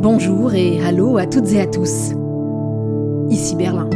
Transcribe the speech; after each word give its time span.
Bonjour 0.00 0.54
et 0.54 0.80
hallo 0.84 1.18
à 1.18 1.26
toutes 1.26 1.50
et 1.50 1.60
à 1.60 1.66
tous. 1.66 2.12
Ici 3.30 3.56
Berlin. 3.56 3.90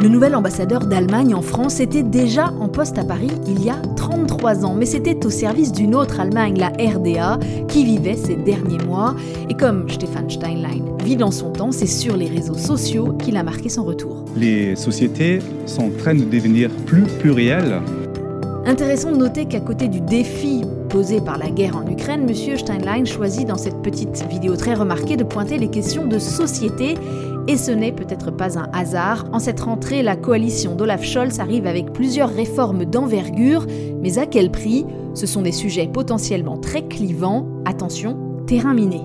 Le 0.00 0.08
nouvel 0.08 0.36
ambassadeur 0.36 0.86
d'Allemagne 0.86 1.34
en 1.34 1.42
France 1.42 1.80
était 1.80 2.04
déjà 2.04 2.52
en 2.60 2.68
poste 2.68 2.98
à 2.98 3.04
Paris 3.04 3.32
il 3.48 3.64
y 3.64 3.68
a 3.68 3.74
33 3.96 4.64
ans, 4.64 4.76
mais 4.76 4.86
c'était 4.86 5.26
au 5.26 5.30
service 5.30 5.72
d'une 5.72 5.96
autre 5.96 6.20
Allemagne, 6.20 6.56
la 6.56 6.68
RDA, 6.68 7.40
qui 7.66 7.84
vivait 7.84 8.14
ces 8.14 8.36
derniers 8.36 8.78
mois. 8.86 9.16
Et 9.48 9.54
comme 9.54 9.90
Stefan 9.90 10.30
Steinlein 10.30 10.84
vit 11.02 11.16
dans 11.16 11.32
son 11.32 11.50
temps, 11.50 11.72
c'est 11.72 11.86
sur 11.86 12.16
les 12.16 12.28
réseaux 12.28 12.56
sociaux 12.56 13.14
qu'il 13.14 13.36
a 13.36 13.42
marqué 13.42 13.68
son 13.68 13.82
retour. 13.82 14.24
Les 14.36 14.76
sociétés 14.76 15.40
sont 15.66 15.86
en 15.86 15.98
train 15.98 16.14
de 16.14 16.24
devenir 16.24 16.70
plus 16.86 17.02
plurielles. 17.18 17.82
Intéressant 18.66 19.10
de 19.10 19.16
noter 19.16 19.46
qu'à 19.46 19.60
côté 19.60 19.88
du 19.88 20.00
défi 20.00 20.62
posé 20.90 21.20
par 21.20 21.38
la 21.38 21.50
guerre 21.50 21.76
en 21.76 21.86
Ukraine, 21.86 22.26
M. 22.28 22.58
Steinlein 22.58 23.04
choisit 23.04 23.46
dans 23.46 23.56
cette 23.56 23.80
petite 23.80 24.22
vidéo 24.28 24.56
très 24.56 24.74
remarquée 24.74 25.16
de 25.16 25.24
pointer 25.24 25.56
les 25.56 25.68
questions 25.68 26.04
de 26.06 26.18
société. 26.18 26.96
Et 27.46 27.56
ce 27.56 27.70
n'est 27.70 27.92
peut-être 27.92 28.30
pas 28.30 28.58
un 28.58 28.68
hasard. 28.72 29.24
En 29.32 29.38
cette 29.38 29.60
rentrée, 29.60 30.02
la 30.02 30.16
coalition 30.16 30.74
d'Olaf 30.74 31.02
Scholz 31.02 31.40
arrive 31.40 31.66
avec 31.66 31.92
plusieurs 31.92 32.28
réformes 32.28 32.84
d'envergure, 32.84 33.66
mais 34.02 34.18
à 34.18 34.26
quel 34.26 34.50
prix? 34.50 34.84
Ce 35.14 35.26
sont 35.26 35.42
des 35.42 35.52
sujets 35.52 35.88
potentiellement 35.88 36.58
très 36.58 36.82
clivants. 36.82 37.46
Attention, 37.64 38.16
terrain 38.46 38.74
miné. 38.74 39.00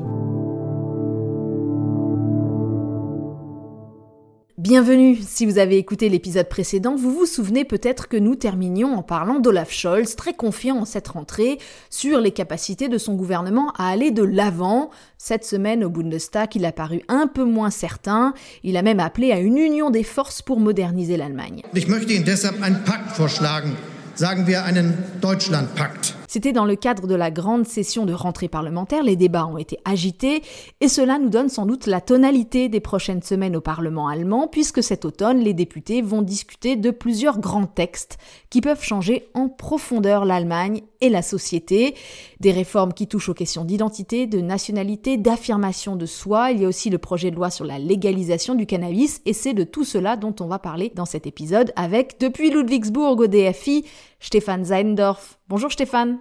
Bienvenue, 4.68 5.20
si 5.24 5.46
vous 5.46 5.60
avez 5.60 5.78
écouté 5.78 6.10
l'épisode 6.10 6.50
précédent, 6.50 6.96
vous 6.96 7.14
vous 7.14 7.28
souvenez 7.28 7.66
peut-être 7.66 8.08
que 8.08 8.18
nous 8.18 8.34
terminions 8.34 8.96
en 8.96 9.04
parlant 9.04 9.38
d'Olaf 9.38 9.72
Scholz, 9.72 10.16
très 10.16 10.34
confiant 10.34 10.78
en 10.78 10.86
cette 10.86 11.08
rentrée, 11.10 11.60
sur 11.92 12.20
les 12.20 12.32
capacités 12.32 12.88
de 12.88 12.98
son 12.98 13.14
gouvernement 13.14 13.72
à 13.78 13.90
aller 13.90 14.10
de 14.10 14.24
l'avant. 14.24 14.90
Cette 15.20 15.46
semaine 15.46 15.84
au 15.84 15.92
Bundestag, 15.92 16.56
il 16.56 16.66
a 16.66 16.72
paru 16.72 17.04
un 17.10 17.28
peu 17.28 17.44
moins 17.44 17.70
certain, 17.70 18.34
il 18.64 18.76
a 18.76 18.82
même 18.82 19.00
appelé 19.00 19.32
à 19.32 19.40
une 19.40 19.60
union 19.60 19.92
des 19.92 20.02
forces 20.02 20.42
pour 20.42 20.60
moderniser 20.60 21.16
l'Allemagne. 21.16 21.62
Ich 21.76 21.88
möchte 21.88 22.12
Ihnen 22.12 22.26
deshalb 22.26 22.60
einen 22.64 22.84
Pakt 22.86 23.12
vorschlagen, 23.12 23.78
sagen 24.16 24.48
wir 24.48 24.66
einen 24.66 24.96
Deutschlandpakt. 25.22 26.16
C'était 26.28 26.54
dans 26.54 26.66
le 26.66 26.76
cadre 26.76 27.08
de 27.08 27.16
la 27.16 27.32
grande 27.32 27.66
session 27.66 28.06
de 28.06 28.14
rentrée 28.14 28.48
parlementaire, 28.48 29.04
les 29.04 29.16
débats 29.16 29.46
ont 29.46 29.58
été 29.58 29.78
agités, 29.86 30.42
et 30.82 30.88
cela 30.88 31.20
nous 31.20 31.30
donne 31.30 31.50
sans 31.50 31.66
doute 31.66 31.88
la 31.88 32.02
tonalité 32.02 32.70
des 32.70 32.80
prochaines 32.80 33.22
semaines 33.22 33.56
au 33.56 33.62
Parlement 33.62 34.08
allemand, 34.08 34.48
puisque 34.48 34.84
cet 34.84 35.06
automne, 35.06 35.40
les 35.40 35.54
députés 35.54 36.02
vont 36.02 36.22
discuter 36.22 36.76
de 36.76 36.92
plusieurs 36.92 37.40
grands 37.40 37.68
textes 37.68 38.18
qui 38.50 38.62
peuvent 38.62 38.84
changer 38.84 39.28
en 39.34 39.50
profondeur 39.50 40.26
l'Allemagne 40.26 40.82
et 41.02 41.10
la 41.10 41.22
société. 41.22 41.96
Des 42.40 42.52
réformes 42.52 42.94
qui 42.94 43.08
touchent 43.08 43.30
aux 43.30 43.34
questions 43.34 43.66
d'identité, 43.66 44.28
de 44.28 44.42
nationalité, 44.42 45.18
d'affirmation 45.18 45.96
de 45.96 46.06
soi. 46.06 46.52
Il 46.52 46.62
y 46.62 46.66
a 46.66 46.68
aussi 46.68 46.90
le 46.90 46.98
projet 46.98 47.32
de 47.32 47.36
loi 47.36 47.50
sur 47.50 47.66
la 47.66 47.80
légalisation 47.80 48.56
du 48.56 48.66
cannabis, 48.66 49.22
et 49.26 49.34
c'est 49.34 49.54
de 49.54 49.64
tout 49.64 49.84
cela 49.84 50.16
dont 50.16 50.36
on 50.40 50.48
va 50.48 50.60
parler 50.60 50.92
dans 50.96 51.06
cet 51.06 51.28
épisode 51.28 51.72
avec, 51.76 52.20
depuis 52.20 52.50
Ludwigsburg 52.50 53.20
au 53.20 53.28
DFI, 53.28 53.86
Stéphane 54.26 54.66
Seindorf. 54.66 55.38
Bonjour 55.50 55.72
Stéphane. 55.72 56.18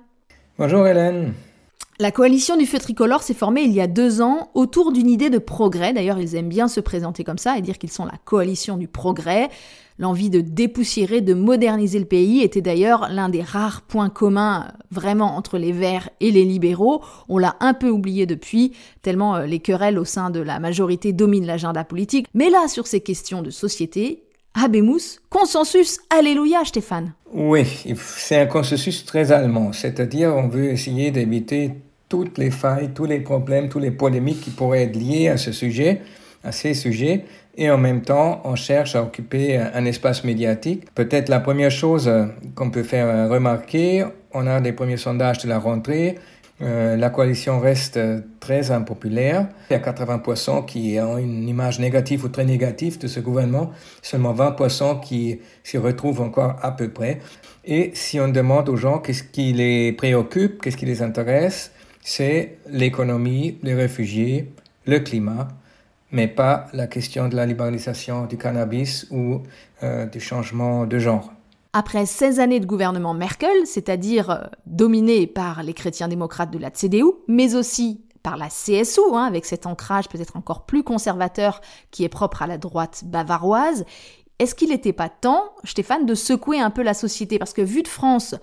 Bonjour 0.58 0.86
Hélène. 0.86 1.33
La 1.98 2.11
coalition 2.11 2.58
du 2.58 2.66
feu 2.66 2.78
tricolore 2.78 3.22
s'est 3.22 3.33
formée 3.33 3.62
il 3.62 3.72
y 3.72 3.80
a 3.80 3.86
deux 3.86 4.20
ans 4.20 4.50
autour 4.52 4.92
d'une 4.92 5.08
idée 5.08 5.30
de 5.30 5.38
progrès. 5.38 5.94
D'ailleurs, 5.94 6.19
ils 6.19 6.34
aiment 6.34 6.50
bien 6.50 6.69
se 6.69 6.80
présenter 6.80 7.24
comme 7.24 7.38
ça 7.38 7.56
et 7.56 7.62
dire 7.62 7.78
qu'ils 7.78 7.91
sont 7.91 8.05
la 8.05 8.19
coalition 8.27 8.77
du 8.77 8.88
progrès. 8.88 9.48
L'envie 9.98 10.28
de 10.28 10.42
dépoussiérer, 10.42 11.22
de 11.22 11.33
moderniser 11.33 11.98
le 11.98 12.05
pays 12.05 12.42
était 12.42 12.61
d'ailleurs 12.61 13.08
l'un 13.11 13.30
des 13.30 13.41
rares 13.42 13.80
points 13.80 14.11
communs 14.11 14.70
vraiment 14.91 15.34
entre 15.39 15.56
les 15.56 15.72
Verts 15.72 16.11
et 16.20 16.30
les 16.30 16.44
libéraux. 16.44 17.02
On 17.30 17.39
l'a 17.39 17.56
un 17.61 17.72
peu 17.72 17.89
oublié 17.89 18.27
depuis, 18.27 18.72
tellement 19.00 19.36
euh, 19.36 19.46
les 19.46 19.61
querelles 19.61 19.98
au 19.98 20.05
sein 20.05 20.28
de 20.28 20.41
la 20.41 20.61
majorité 20.61 21.14
dominent 21.14 21.46
l'agenda 21.46 21.84
politique. 21.84 22.27
Mais 22.34 22.50
là, 22.50 22.68
sur 22.68 22.86
ces 22.86 23.00
questions 23.00 23.40
de 23.40 23.48
société, 23.48 24.24
Habemus, 24.55 25.20
consensus, 25.31 25.98
alléluia 26.11 26.65
Stéphane. 26.65 27.13
Oui, 27.33 27.67
c'est 27.97 28.41
un 28.41 28.47
consensus 28.47 29.05
très 29.05 29.33
allemand, 29.33 29.73
c'est-à-dire 29.73 30.35
on 30.37 30.47
veut 30.47 30.70
essayer 30.70 31.11
d'éviter 31.11 31.73
toutes 32.09 32.39
les 32.39 32.53
failles, 32.53 32.91
tous 32.95 33.05
les 33.05 33.19
problèmes, 33.19 33.69
tous 33.69 33.81
les 33.81 33.91
polémiques 33.91 34.41
qui 34.41 34.51
pourraient 34.51 34.85
être 34.85 34.97
liés 34.97 35.29
à 35.29 35.39
ce 35.39 35.51
sujet, 35.51 36.03
à 36.45 36.53
ces 36.53 36.73
sujets, 36.75 37.25
et 37.57 37.69
en 37.69 37.79
même 37.79 38.03
temps 38.03 38.42
on 38.45 38.55
cherche 38.55 38.95
à 38.95 39.03
occuper 39.03 39.57
un 39.57 39.85
espace 39.87 40.23
médiatique. 40.23 40.85
Peut-être 40.95 41.29
la 41.29 41.41
première 41.41 41.73
chose 41.73 42.09
qu'on 42.55 42.71
peut 42.71 42.85
faire 42.85 43.29
remarquer, 43.29 44.05
on 44.33 44.47
a 44.47 44.61
des 44.61 44.73
premiers 44.73 44.98
sondages 44.98 45.39
de 45.39 45.48
la 45.48 45.59
rentrée, 45.59 46.15
euh, 46.63 46.97
la 46.97 47.11
coalition 47.11 47.59
reste 47.59 47.98
très 48.39 48.70
impopulaire. 48.70 49.48
Il 49.70 49.73
y 49.73 49.77
a 49.77 49.81
80% 49.81 50.65
qui 50.67 50.98
ont 51.01 51.19
une 51.19 51.48
image 51.48 51.81
négative 51.81 52.25
ou 52.25 52.29
très 52.29 52.45
négative 52.45 52.98
de 52.98 53.09
ce 53.09 53.20
gouvernement, 53.20 53.73
seulement 54.03 54.35
20% 54.35 55.01
qui 55.01 55.41
s'y 55.65 55.79
retrouvent 55.79 56.20
encore 56.20 56.57
à 56.63 56.70
peu 56.73 56.89
près. 56.89 57.20
Et 57.65 57.91
si 57.95 58.20
on 58.20 58.29
demande 58.29 58.69
aux 58.69 58.77
gens 58.77 58.98
qu'est-ce 58.98 59.25
qui 59.25 59.53
les 59.53 59.92
préoccupe, 59.92 60.63
qu'est-ce 60.63 60.77
qui 60.77 60.87
les 60.87 61.03
intéresse, 61.03 61.73
c'est 62.03 62.59
l'économie, 62.69 63.59
les 63.63 63.75
réfugiés, 63.75 64.53
le 64.86 65.01
climat, 65.01 65.48
mais 66.13 66.29
pas 66.29 66.67
la 66.73 66.86
question 66.86 67.29
de 67.29 67.35
la 67.35 67.47
libéralisation 67.47 68.27
du 68.27 68.36
cannabis 68.36 69.07
ou 69.11 69.42
euh, 69.83 70.07
du 70.07 70.21
changement 70.21 70.86
de 70.86 70.98
genre. 70.98 71.33
Après 71.77 72.07
16 72.07 72.39
années 72.39 72.61
de 72.61 72.67
gouvernement 72.67 73.14
Merkel, 73.14 73.67
c'est-à-dire 73.67 74.30
euh, 74.30 74.39
dominé 74.64 75.27
par 75.27 75.64
les 75.64 75.74
chrétiens 75.74 76.07
démocrates 76.07 76.52
de 76.52 76.58
la 76.58 76.70
CDU, 76.70 77.02
mais 77.27 77.57
aussi 77.57 78.05
par 78.23 78.36
la 78.36 78.46
CSU, 78.46 79.01
hein, 79.12 79.24
avec 79.24 79.45
cet 79.45 79.67
ancrage 79.67 80.08
peut-être 80.08 80.36
encore 80.36 80.67
plus 80.67 80.85
conservateur 80.85 81.61
qui 81.90 82.05
est 82.05 82.08
propre 82.08 82.42
à 82.42 82.46
la 82.46 82.58
droite 82.58 83.02
bavaroise, 83.05 83.85
est-ce 84.39 84.55
qu'il 84.55 84.68
n'était 84.68 84.92
pas 84.92 85.08
temps, 85.08 85.52
Stéphane, 85.64 86.07
de 86.07 86.14
secouer 86.14 86.61
un 86.61 86.70
peu 86.70 86.83
la 86.83 86.95
société? 86.95 87.40
Parce 87.40 87.52
que 87.52 87.62
vu 87.62 87.83
de 87.83 87.89
France, 87.89 88.36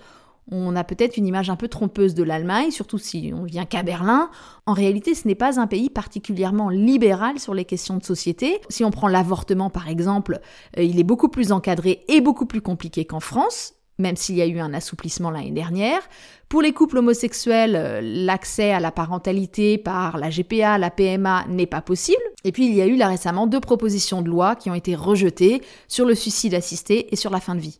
on 0.50 0.74
a 0.74 0.84
peut-être 0.84 1.16
une 1.16 1.26
image 1.26 1.50
un 1.50 1.56
peu 1.56 1.68
trompeuse 1.68 2.14
de 2.14 2.22
l'Allemagne, 2.22 2.70
surtout 2.70 2.98
si 2.98 3.32
on 3.34 3.44
vient 3.44 3.64
qu'à 3.64 3.82
Berlin. 3.82 4.30
En 4.66 4.72
réalité, 4.72 5.14
ce 5.14 5.28
n'est 5.28 5.34
pas 5.34 5.60
un 5.60 5.66
pays 5.66 5.88
particulièrement 5.88 6.68
libéral 6.68 7.38
sur 7.38 7.54
les 7.54 7.64
questions 7.64 7.96
de 7.96 8.04
société. 8.04 8.60
Si 8.68 8.84
on 8.84 8.90
prend 8.90 9.08
l'avortement 9.08 9.70
par 9.70 9.88
exemple, 9.88 10.40
euh, 10.78 10.82
il 10.82 10.98
est 10.98 11.04
beaucoup 11.04 11.28
plus 11.28 11.52
encadré 11.52 12.04
et 12.08 12.20
beaucoup 12.20 12.46
plus 12.46 12.60
compliqué 12.60 13.04
qu'en 13.04 13.20
France, 13.20 13.74
même 13.98 14.16
s'il 14.16 14.36
y 14.36 14.42
a 14.42 14.46
eu 14.46 14.58
un 14.58 14.74
assouplissement 14.74 15.30
l'année 15.30 15.52
dernière. 15.52 16.00
Pour 16.48 16.60
les 16.60 16.72
couples 16.72 16.98
homosexuels, 16.98 17.76
euh, 17.76 18.00
l'accès 18.02 18.72
à 18.72 18.80
la 18.80 18.90
parentalité 18.90 19.78
par 19.78 20.18
la 20.18 20.28
GPA, 20.28 20.76
la 20.76 20.90
PMA 20.90 21.46
n'est 21.48 21.66
pas 21.66 21.82
possible. 21.82 22.22
Et 22.44 22.52
puis 22.52 22.66
il 22.66 22.74
y 22.74 22.82
a 22.82 22.86
eu 22.86 22.96
là 22.96 23.08
récemment 23.08 23.46
deux 23.46 23.60
propositions 23.60 24.22
de 24.22 24.28
loi 24.28 24.56
qui 24.56 24.70
ont 24.70 24.74
été 24.74 24.94
rejetées 24.94 25.62
sur 25.88 26.04
le 26.04 26.14
suicide 26.14 26.54
assisté 26.54 27.12
et 27.12 27.16
sur 27.16 27.30
la 27.30 27.40
fin 27.40 27.54
de 27.54 27.60
vie. 27.60 27.78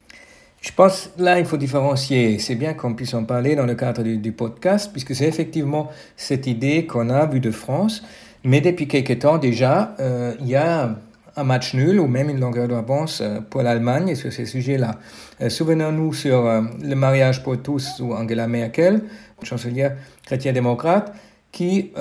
Je 0.62 0.70
pense 0.70 1.10
là, 1.18 1.40
il 1.40 1.44
faut 1.44 1.56
différencier. 1.56 2.38
C'est 2.38 2.54
bien 2.54 2.72
qu'on 2.72 2.94
puisse 2.94 3.14
en 3.14 3.24
parler 3.24 3.56
dans 3.56 3.66
le 3.66 3.74
cadre 3.74 4.04
du, 4.04 4.32
podcast, 4.32 4.90
puisque 4.92 5.12
c'est 5.12 5.26
effectivement 5.26 5.90
cette 6.16 6.46
idée 6.46 6.86
qu'on 6.86 7.10
a 7.10 7.26
vue 7.26 7.40
de 7.40 7.50
France. 7.50 8.04
Mais 8.44 8.60
depuis 8.60 8.86
quelques 8.86 9.18
temps 9.18 9.38
déjà, 9.38 9.96
euh, 9.98 10.34
il 10.40 10.48
y 10.48 10.54
a 10.54 10.94
un 11.34 11.44
match 11.44 11.74
nul 11.74 11.98
ou 11.98 12.06
même 12.06 12.30
une 12.30 12.38
longueur 12.38 12.68
d'avance 12.68 13.20
euh, 13.20 13.40
pour 13.40 13.62
l'Allemagne 13.62 14.14
sur 14.14 14.32
ces 14.32 14.46
sujets-là. 14.46 15.00
Euh, 15.40 15.48
souvenons-nous 15.48 16.12
sur 16.12 16.44
le 16.44 16.94
mariage 16.94 17.42
pour 17.42 17.60
tous 17.60 17.98
ou 17.98 18.14
Angela 18.14 18.46
Merkel, 18.46 19.02
chancelière 19.42 19.96
chrétien-démocrate, 20.24 21.12
qui, 21.50 21.92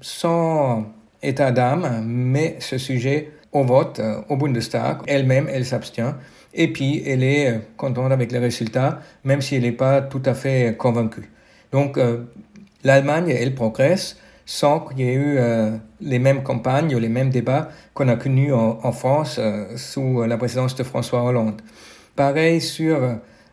sans 0.00 0.86
état 1.22 1.52
d'âme, 1.52 2.04
met 2.04 2.56
ce 2.58 2.78
sujet 2.78 3.30
au 3.52 3.62
vote 3.62 4.00
au 4.28 4.36
Bundestag. 4.36 4.98
Elle-même, 5.06 5.46
elle 5.48 5.64
s'abstient. 5.64 6.14
Et 6.60 6.72
puis, 6.72 7.04
elle 7.06 7.22
est 7.22 7.50
euh, 7.50 7.58
contente 7.76 8.10
avec 8.10 8.32
les 8.32 8.40
résultats, 8.40 8.98
même 9.22 9.40
si 9.40 9.54
elle 9.54 9.62
n'est 9.62 9.70
pas 9.70 10.02
tout 10.02 10.22
à 10.24 10.34
fait 10.34 10.76
convaincue. 10.76 11.30
Donc, 11.70 11.96
euh, 11.96 12.24
l'Allemagne, 12.82 13.30
elle 13.30 13.54
progresse 13.54 14.18
sans 14.44 14.80
qu'il 14.80 15.00
y 15.00 15.08
ait 15.08 15.14
eu 15.14 15.36
euh, 15.38 15.76
les 16.00 16.18
mêmes 16.18 16.42
campagnes 16.42 16.96
ou 16.96 16.98
les 16.98 17.08
mêmes 17.08 17.30
débats 17.30 17.68
qu'on 17.94 18.08
a 18.08 18.16
connus 18.16 18.52
en, 18.52 18.92
France 18.92 19.38
sous 19.76 20.22
la 20.22 20.36
présidence 20.36 20.74
de 20.74 20.82
François 20.82 21.22
Hollande. 21.22 21.60
Pareil 22.16 22.60
sur 22.60 22.98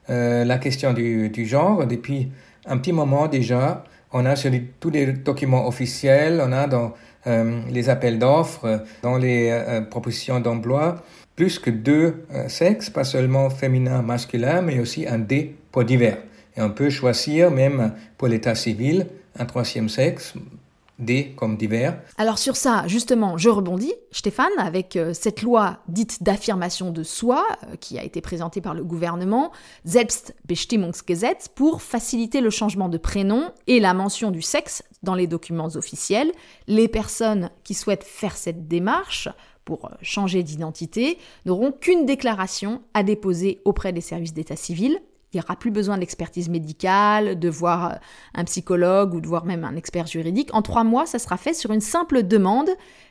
la 0.08 0.58
question 0.58 0.94
du, 0.94 1.46
genre, 1.46 1.86
depuis 1.86 2.32
un 2.66 2.78
petit 2.78 2.94
moment 2.94 3.28
déjà, 3.28 3.84
on 4.14 4.26
a 4.26 4.38
sur 4.38 4.52
tous 4.80 4.90
les 4.90 5.08
documents 5.08 5.68
officiels, 5.68 6.42
on 6.42 6.54
a 6.54 6.66
dans 6.68 6.94
les 7.26 7.90
appels 7.90 8.18
d'offres, 8.18 8.86
dans 9.04 9.18
les 9.18 9.82
propositions 9.90 10.40
d'emploi, 10.40 11.04
plus 11.36 11.60
que 11.60 11.70
deux 11.70 12.26
euh, 12.34 12.48
sexes, 12.48 12.90
pas 12.90 13.04
seulement 13.04 13.50
féminin, 13.50 14.02
masculin, 14.02 14.62
mais 14.62 14.80
aussi 14.80 15.08
un 15.08 15.20
D 15.20 15.56
pour 15.72 15.84
divers. 15.84 16.18
Et 16.56 16.62
on 16.62 16.70
peut 16.70 16.90
choisir, 16.90 17.52
même 17.52 17.94
pour 18.18 18.28
l'état 18.28 18.56
civil, 18.56 19.08
un 19.38 19.46
troisième 19.46 19.90
sexe, 19.90 20.34
D 20.98 21.34
comme 21.36 21.58
divers. 21.58 22.00
Alors 22.18 22.38
sur 22.38 22.56
ça, 22.56 22.88
justement, 22.88 23.38
je 23.38 23.50
rebondis, 23.50 23.94
Stéphane, 24.12 24.48
avec 24.58 24.96
euh, 24.96 25.14
cette 25.14 25.42
loi 25.42 25.80
dite 25.90 26.24
d'affirmation 26.24 26.92
de 26.92 27.04
soi, 27.04 27.46
euh, 27.64 27.76
qui 27.76 28.00
a 28.00 28.04
été 28.04 28.22
présentée 28.22 28.62
par 28.62 28.74
le 28.74 28.84
gouvernement, 28.84 29.52
Selbstbestimmungsgesetz, 29.84 31.50
pour 31.54 31.82
faciliter 31.82 32.40
le 32.40 32.50
changement 32.50 32.88
de 32.88 32.98
prénom 32.98 33.52
et 33.68 33.82
la 33.82 33.94
mention 33.94 34.32
du 34.32 34.42
sexe 34.42 34.84
dans 35.04 35.16
les 35.16 35.28
documents 35.28 35.76
officiels. 35.76 36.32
Les 36.68 36.88
personnes 36.88 37.50
qui 37.66 37.74
souhaitent 37.74 38.06
faire 38.06 38.38
cette 38.38 38.70
démarche 38.70 39.28
pour 39.66 39.86
euh, 39.86 39.90
changer 40.02 40.44
d'identité 40.44 41.18
n'auront 41.46 41.72
qu'une 41.72 42.06
déclaration 42.06 42.82
à 42.94 43.04
déposer 43.04 43.62
auprès 43.66 43.92
des 43.92 44.02
services 44.02 44.34
d'état 44.34 44.56
civil 44.56 45.00
il 45.36 45.40
n'y 45.40 45.44
aura 45.44 45.58
plus 45.58 45.72
besoin 45.72 45.98
d'expertise 45.98 46.48
médicale, 46.48 47.38
de 47.38 47.50
voir 47.50 47.92
euh, 47.92 47.96
un 48.36 48.46
psychologue 48.46 49.14
ou 49.14 49.20
de 49.20 49.28
voir 49.28 49.44
même 49.44 49.66
un 49.66 49.76
expert 49.76 50.08
juridique. 50.08 50.50
En 50.54 50.62
trois 50.62 50.86
mois, 50.86 51.06
ça 51.06 51.20
sera 51.20 51.36
fait 51.36 51.54
sur 51.54 51.72
une 51.72 51.82
simple 51.82 52.24
demande, 52.24 52.70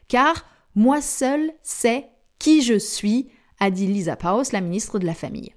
car 0.09 0.47
moi 0.75 1.03
seule 1.03 1.53
sais 1.63 2.09
qui 2.39 2.63
je 2.63 2.79
suis, 2.79 3.29
a 3.61 3.71
dit 3.71 3.87
Lisa 3.87 4.17
Paus, 4.17 4.53
la 4.53 4.63
ministre 4.63 4.99
de 4.99 5.05
la 5.05 5.13
Famille. 5.13 5.53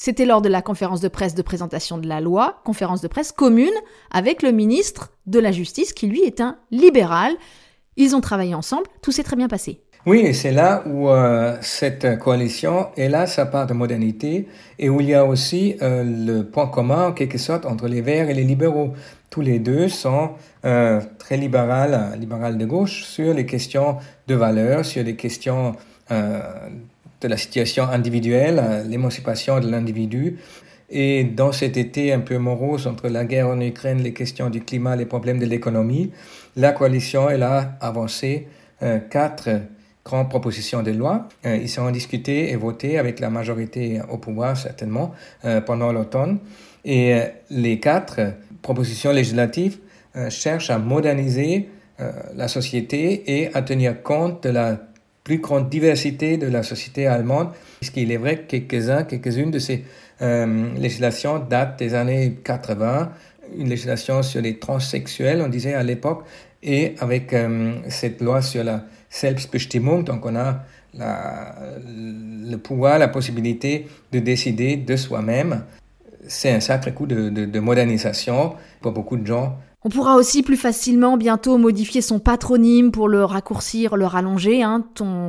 C'était 0.00 0.26
lors 0.26 0.42
de 0.42 0.48
la 0.48 0.62
conférence 0.62 1.00
de 1.00 1.08
presse 1.08 1.34
de 1.34 1.42
présentation 1.42 1.98
de 1.98 2.06
la 2.06 2.20
loi, 2.20 2.60
conférence 2.64 3.00
de 3.00 3.08
presse 3.08 3.32
commune 3.32 3.74
avec 4.12 4.44
le 4.44 4.52
ministre 4.52 5.10
de 5.26 5.40
la 5.40 5.50
Justice 5.50 5.92
qui 5.92 6.06
lui 6.06 6.22
est 6.22 6.40
un 6.40 6.56
libéral. 6.70 7.32
Ils 7.96 8.14
ont 8.14 8.20
travaillé 8.20 8.54
ensemble, 8.54 8.84
tout 9.02 9.10
s'est 9.10 9.24
très 9.24 9.34
bien 9.34 9.48
passé. 9.48 9.80
Oui, 10.06 10.20
et 10.20 10.34
c'est 10.34 10.52
là 10.52 10.84
où 10.86 11.08
euh, 11.08 11.56
cette 11.62 12.16
coalition 12.20 12.86
là 12.96 13.26
sa 13.26 13.44
part 13.44 13.66
de 13.66 13.74
modernité 13.74 14.46
et 14.78 14.88
où 14.88 15.00
il 15.00 15.08
y 15.08 15.14
a 15.14 15.24
aussi 15.24 15.74
euh, 15.82 16.04
le 16.04 16.44
point 16.44 16.68
commun 16.68 17.08
en 17.08 17.12
quelque 17.12 17.36
sorte 17.36 17.66
entre 17.66 17.88
les 17.88 18.00
Verts 18.00 18.30
et 18.30 18.34
les 18.34 18.44
libéraux. 18.44 18.92
Tous 19.30 19.40
les 19.40 19.58
deux 19.58 19.88
sont 19.88 20.30
euh, 20.64 21.00
très 21.18 21.36
libérales, 21.36 22.16
libérales 22.20 22.56
de 22.56 22.66
gauche 22.66 23.02
sur 23.02 23.34
les 23.34 23.46
questions 23.46 23.96
de 24.28 24.36
valeur, 24.36 24.84
sur 24.84 25.02
les 25.02 25.16
questions 25.16 25.74
de 27.20 27.28
la 27.28 27.36
situation 27.36 27.84
individuelle, 27.84 28.84
l'émancipation 28.88 29.60
de 29.60 29.70
l'individu. 29.70 30.38
Et 30.90 31.24
dans 31.24 31.52
cet 31.52 31.76
été 31.76 32.12
un 32.12 32.20
peu 32.20 32.38
morose 32.38 32.86
entre 32.86 33.08
la 33.08 33.24
guerre 33.24 33.48
en 33.48 33.60
Ukraine, 33.60 34.02
les 34.02 34.14
questions 34.14 34.50
du 34.50 34.62
climat, 34.62 34.96
les 34.96 35.04
problèmes 35.04 35.38
de 35.38 35.46
l'économie, 35.46 36.12
la 36.56 36.72
coalition 36.72 37.28
elle 37.28 37.42
a 37.42 37.76
avancé 37.80 38.48
quatre 39.10 39.48
grande 40.08 40.30
proposition 40.30 40.82
de 40.82 40.90
loi. 40.90 41.28
Euh, 41.44 41.56
ils 41.56 41.68
seront 41.68 41.90
discutés 41.90 42.50
et 42.50 42.56
votés 42.56 42.98
avec 42.98 43.20
la 43.20 43.30
majorité 43.30 44.00
au 44.10 44.16
pouvoir, 44.16 44.56
certainement, 44.56 45.12
euh, 45.44 45.60
pendant 45.60 45.92
l'automne. 45.92 46.38
Et 46.84 47.14
euh, 47.14 47.24
les 47.50 47.78
quatre 47.78 48.20
propositions 48.62 49.12
législatives 49.12 49.78
cherchent 50.30 50.70
à 50.70 50.78
moderniser 50.78 51.68
la 52.34 52.48
société 52.48 53.38
et 53.38 53.54
à 53.54 53.62
tenir 53.62 54.02
compte 54.02 54.42
de 54.42 54.48
la 54.48 54.80
plus 55.28 55.38
grande 55.38 55.68
diversité 55.68 56.38
de 56.38 56.46
la 56.46 56.62
société 56.62 57.06
allemande, 57.06 57.50
puisqu'il 57.80 58.10
est 58.10 58.16
vrai 58.16 58.38
que 58.38 58.56
quelques-uns, 58.56 59.04
quelques-unes 59.04 59.50
de 59.50 59.58
ces 59.58 59.84
législations 60.20 61.38
datent 61.38 61.78
des 61.78 61.94
années 61.94 62.38
80, 62.42 63.12
une 63.58 63.68
législation 63.68 64.22
sur 64.22 64.40
les 64.40 64.58
transsexuels, 64.58 65.42
on 65.42 65.48
disait 65.48 65.74
à 65.74 65.82
l'époque, 65.82 66.24
et 66.62 66.94
avec 66.98 67.36
cette 67.88 68.22
loi 68.22 68.40
sur 68.40 68.64
la 68.64 68.84
Selbstbestimmung, 69.10 70.02
donc 70.02 70.24
on 70.24 70.34
a 70.34 70.64
le 70.94 72.56
pouvoir, 72.56 72.98
la 72.98 73.08
possibilité 73.08 73.86
de 74.10 74.18
décider 74.20 74.76
de 74.76 74.96
soi-même. 74.96 75.64
C'est 76.26 76.50
un 76.50 76.60
sacré 76.60 76.92
coup 76.92 77.06
de, 77.06 77.60
modernisation 77.60 78.54
pour 78.80 78.92
beaucoup 78.92 79.18
de 79.18 79.26
gens. 79.26 79.58
On 79.84 79.90
pourra 79.90 80.16
aussi 80.16 80.42
plus 80.42 80.56
facilement 80.56 81.16
bientôt 81.16 81.56
modifier 81.56 82.00
son 82.00 82.18
patronyme 82.18 82.90
pour 82.90 83.08
le 83.08 83.24
raccourcir, 83.24 83.96
le 83.96 84.06
rallonger, 84.06 84.62
hein, 84.62 84.84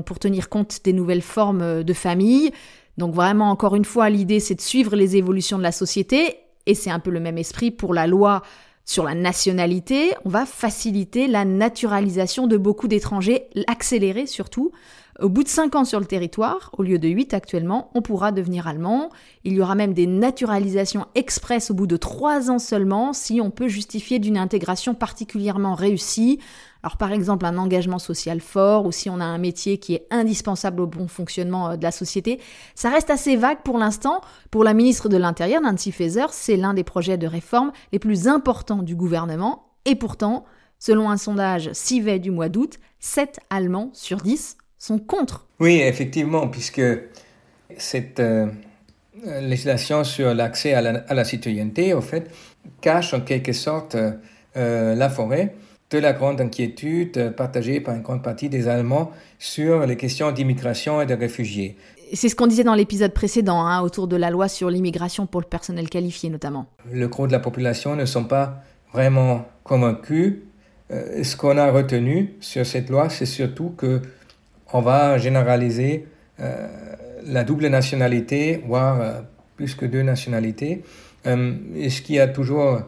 pour 0.06 0.18
tenir 0.18 0.50
compte 0.50 0.80
des 0.84 0.94
nouvelles 0.94 1.22
formes 1.22 1.84
de 1.84 1.94
famille. 1.94 2.52
Donc 2.98 3.14
vraiment, 3.14 3.52
encore 3.52 3.76
une 3.76 3.86
fois, 3.86 4.10
l'idée 4.10 4.40
c'est 4.40 4.56
de 4.56 4.62
suivre 4.62 4.96
les 4.96 5.16
évolutions 5.16 5.60
de 5.60 5.64
la 5.64 5.72
société, 5.72 6.38
et 6.66 6.74
c'est 6.74 6.90
un 6.90 7.00
peu 7.00 7.12
le 7.12 7.20
même 7.20 7.38
esprit 7.38 7.70
pour 7.72 7.94
la 7.94 8.08
loi 8.08 8.42
sur 8.86 9.04
la 9.04 9.14
nationalité, 9.14 10.14
on 10.26 10.30
va 10.30 10.48
faciliter 10.48 11.28
la 11.28 11.46
naturalisation 11.46 12.48
de 12.48 12.58
beaucoup 12.58 12.88
d'étrangers, 12.88 13.46
l'accélérer 13.54 14.26
surtout. 14.26 14.72
Au 15.22 15.28
bout 15.28 15.44
de 15.44 15.50
5 15.50 15.76
ans 15.76 15.84
sur 15.84 16.00
le 16.00 16.06
territoire, 16.06 16.70
au 16.78 16.84
lieu 16.84 16.98
de 16.98 17.10
8 17.10 17.34
actuellement, 17.34 17.92
on 17.94 18.02
pourra 18.02 18.32
devenir 18.32 18.68
allemand. 18.68 19.10
Il 19.44 19.52
y 19.54 19.62
aura 19.62 19.76
même 19.76 19.94
des 19.94 20.08
naturalisations 20.08 21.08
express 21.14 21.72
au 21.72 21.74
bout 21.74 21.88
de 21.88 21.98
3 21.98 22.50
ans 22.50 22.60
seulement 22.60 23.12
si 23.12 23.42
on 23.42 23.52
peut 23.52 23.68
justifier 23.68 24.20
d'une 24.20 24.38
intégration 24.38 24.94
particulièrement 24.94 25.76
réussie. 25.76 26.40
Alors 26.84 26.96
par 26.96 27.12
exemple 27.12 27.46
un 27.46 27.58
engagement 27.58 28.00
social 28.00 28.40
fort 28.40 28.86
ou 28.86 28.94
si 28.94 29.10
on 29.10 29.20
a 29.20 29.26
un 29.26 29.38
métier 29.40 29.78
qui 29.78 29.96
est 29.96 30.08
indispensable 30.10 30.82
au 30.82 30.88
bon 30.88 31.10
fonctionnement 31.10 31.72
euh, 31.72 31.76
de 31.76 31.84
la 31.84 31.92
société. 31.92 32.40
Ça 32.74 32.90
reste 32.90 33.10
assez 33.10 33.36
vague 33.36 33.62
pour 33.64 33.78
l'instant. 33.78 34.22
Pour 34.52 34.64
la 34.64 34.74
ministre 34.74 35.10
de 35.10 35.18
l'Intérieur, 35.18 35.62
Nancy 35.62 35.92
Faeser, 35.92 36.28
c'est 36.32 36.56
l'un 36.56 36.74
des 36.74 36.86
projets 36.86 37.18
de 37.18 37.28
réforme 37.28 37.74
les 37.92 38.00
plus 38.00 38.30
importants 38.30 38.84
du 38.84 38.96
gouvernement. 38.96 39.74
Et 39.84 39.96
pourtant, 39.96 40.46
selon 40.78 41.10
un 41.10 41.18
sondage 41.18 41.74
CIVET 41.74 42.20
du 42.20 42.32
mois 42.32 42.48
d'août, 42.48 42.80
7 43.00 43.42
Allemands 43.50 43.90
sur 43.94 44.18
10 44.18 44.56
sont 44.80 44.98
contre. 44.98 45.46
Oui, 45.60 45.82
effectivement, 45.82 46.48
puisque 46.48 46.82
cette 47.78 48.20
euh, 48.20 48.48
législation 49.24 50.04
sur 50.04 50.34
l'accès 50.34 50.74
à, 50.74 50.82
la, 50.82 51.24
citoyenneté, 51.26 51.94
au 51.94 52.02
fait, 52.02 52.32
cache 52.82 53.14
en 53.14 53.22
quelque 53.22 53.54
sorte 53.54 53.96
euh, 54.58 54.96
la 54.96 55.10
forêt 55.10 55.54
de 55.92 55.98
la 55.98 56.14
grande 56.14 56.40
inquiétude 56.40 57.34
partagée 57.36 57.82
par 57.82 57.96
une 57.96 58.02
grande 58.02 58.24
partie 58.24 58.48
des 58.48 58.68
Allemands 58.68 59.12
sur 59.40 59.86
les 59.86 59.98
questions 59.98 60.32
d'immigration 60.32 61.02
et 61.02 61.06
de 61.06 61.16
réfugiés. 61.16 61.76
C'est 62.14 62.30
ce 62.30 62.36
qu'on 62.36 62.48
disait 62.48 62.64
dans 62.64 62.76
l'épisode 62.76 63.14
précédent, 63.14 63.66
hein, 63.66 63.82
autour 63.82 64.08
de 64.08 64.16
la 64.16 64.30
loi 64.30 64.48
sur 64.48 64.70
l'immigration 64.70 65.26
pour 65.26 65.42
le 65.42 65.48
personnel 65.48 65.90
qualifié 65.90 66.30
notamment. 66.30 66.68
Le 66.92 67.08
gros 67.08 67.28
de 67.28 67.32
la 67.32 67.40
population 67.40 67.96
ne 67.96 68.06
sont 68.06 68.24
pas 68.24 68.62
vraiment 68.94 69.46
convaincus. 69.64 70.38
Euh, 70.92 71.24
ce 71.24 71.36
qu'on 71.36 71.58
a 71.58 71.72
retenu 71.72 72.36
sur 72.40 72.66
cette 72.66 72.90
loi, 72.90 73.10
c'est 73.10 73.28
surtout 73.28 73.74
que 73.78 74.02
on 74.74 74.82
va 74.82 75.18
généraliser 75.18 76.08
euh, 76.40 76.68
la 77.26 77.44
double 77.44 77.68
nationalité, 77.68 78.64
voire 78.66 79.02
euh, 79.02 79.22
plus 79.56 79.76
que 79.76 79.86
deux 79.86 80.04
nationalités. 80.04 80.84
ce 81.26 82.02
qui 82.02 82.20
a 82.20 82.28
toujours 82.28 82.82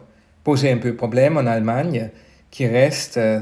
posé 0.44 0.70
un 0.70 0.78
peu 0.78 0.94
problème 0.94 1.36
en 1.36 1.46
Allemagne, 1.46 2.10
qui 2.50 2.66
reste 2.66 3.16
euh, 3.16 3.40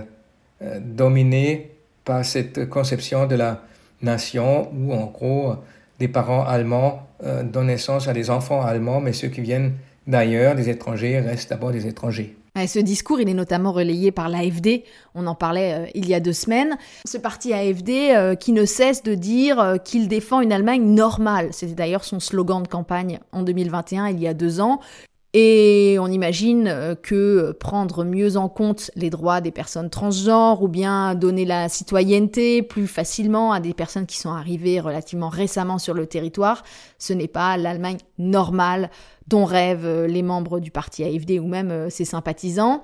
euh, 0.63 0.79
dominé 0.81 1.73
par 2.05 2.25
cette 2.25 2.69
conception 2.69 3.27
de 3.27 3.35
la 3.35 3.63
nation 4.03 4.71
où 4.73 4.95
en 4.95 5.07
gros 5.07 5.57
des 5.99 6.09
parents 6.09 6.45
allemands 6.45 7.07
euh, 7.25 7.43
donnent 7.43 7.67
naissance 7.67 8.09
à 8.09 8.15
des 8.15 8.31
enfants 8.31 8.63
allemands, 8.63 9.01
mais 9.01 9.13
ceux 9.13 9.29
qui 9.29 9.43
viennent 9.43 9.75
d'ailleurs, 10.07 10.55
des 10.55 10.71
étrangers, 10.71 11.21
restent 11.21 11.51
d'abord 11.51 11.73
des 11.73 11.87
étrangers. 11.87 12.37
Ce 12.67 12.79
discours, 12.79 13.21
il 13.21 13.29
est 13.29 13.35
notamment 13.35 13.73
relayé 13.73 14.13
par 14.13 14.29
l'AFD, 14.29 14.83
on 15.15 15.27
en 15.27 15.35
parlait 15.35 15.91
il 15.95 16.09
y 16.09 16.15
a 16.15 16.21
deux 16.21 16.33
semaines. 16.33 16.77
Ce 17.07 17.19
parti 17.19 17.53
AFD 17.53 18.37
qui 18.39 18.53
ne 18.53 18.65
cesse 18.65 19.03
de 19.03 19.15
dire 19.15 19.77
qu'il 19.85 20.09
défend 20.09 20.41
une 20.41 20.53
Allemagne 20.53 20.83
normale. 20.83 21.49
C'était 21.53 21.75
d'ailleurs 21.75 22.05
son 22.05 22.21
slogan 22.21 22.63
de 22.63 22.69
campagne 22.69 23.21
en 23.33 23.43
2021, 23.43 24.09
il 24.09 24.21
y 24.21 24.27
a 24.27 24.35
deux 24.35 24.61
ans. 24.61 24.81
Et 25.33 25.97
on 26.01 26.09
imagine 26.09 26.67
euh, 26.67 26.95
que 26.97 27.53
prendre 27.53 28.05
mieux 28.05 28.37
en 28.37 28.49
compte 28.49 28.91
les 28.97 29.11
droits 29.11 29.41
des 29.41 29.53
personnes 29.53 29.89
transgenres 29.89 30.63
ou 30.63 30.69
bien 30.69 31.15
donner 31.15 31.45
la 31.45 31.69
citoyenneté 31.69 32.63
plus 32.63 32.89
facilement 32.89 33.53
à 33.53 33.61
des 33.61 33.73
personnes 33.73 34.07
qui 34.07 34.17
sont 34.17 34.31
arrivées 34.31 34.81
relativement 34.81 35.29
récemment 35.29 35.79
sur 35.79 35.95
le 35.95 36.07
territoire, 36.07 36.65
ce 36.99 37.13
n'est 37.13 37.29
pas 37.29 37.57
l'Allemagne 37.57 37.99
normale 38.19 38.91
dont 39.29 39.45
rêvent 39.45 39.87
euh, 39.87 40.07
les 40.09 40.23
membres 40.23 40.59
du 40.59 40.73
parti 40.73 41.05
AFD 41.05 41.39
ou 41.39 41.47
même 41.47 41.71
euh, 41.71 41.91
ses 41.91 42.05
sympathisants. 42.05 42.83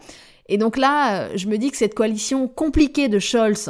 Et 0.49 0.57
donc 0.57 0.77
là, 0.77 1.37
je 1.37 1.49
me 1.49 1.59
dis 1.59 1.73
que 1.73 1.77
cette 1.77 1.95
coalition 1.95 2.47
compliquée 2.47 3.09
de 3.09 3.19
Scholz, 3.19 3.69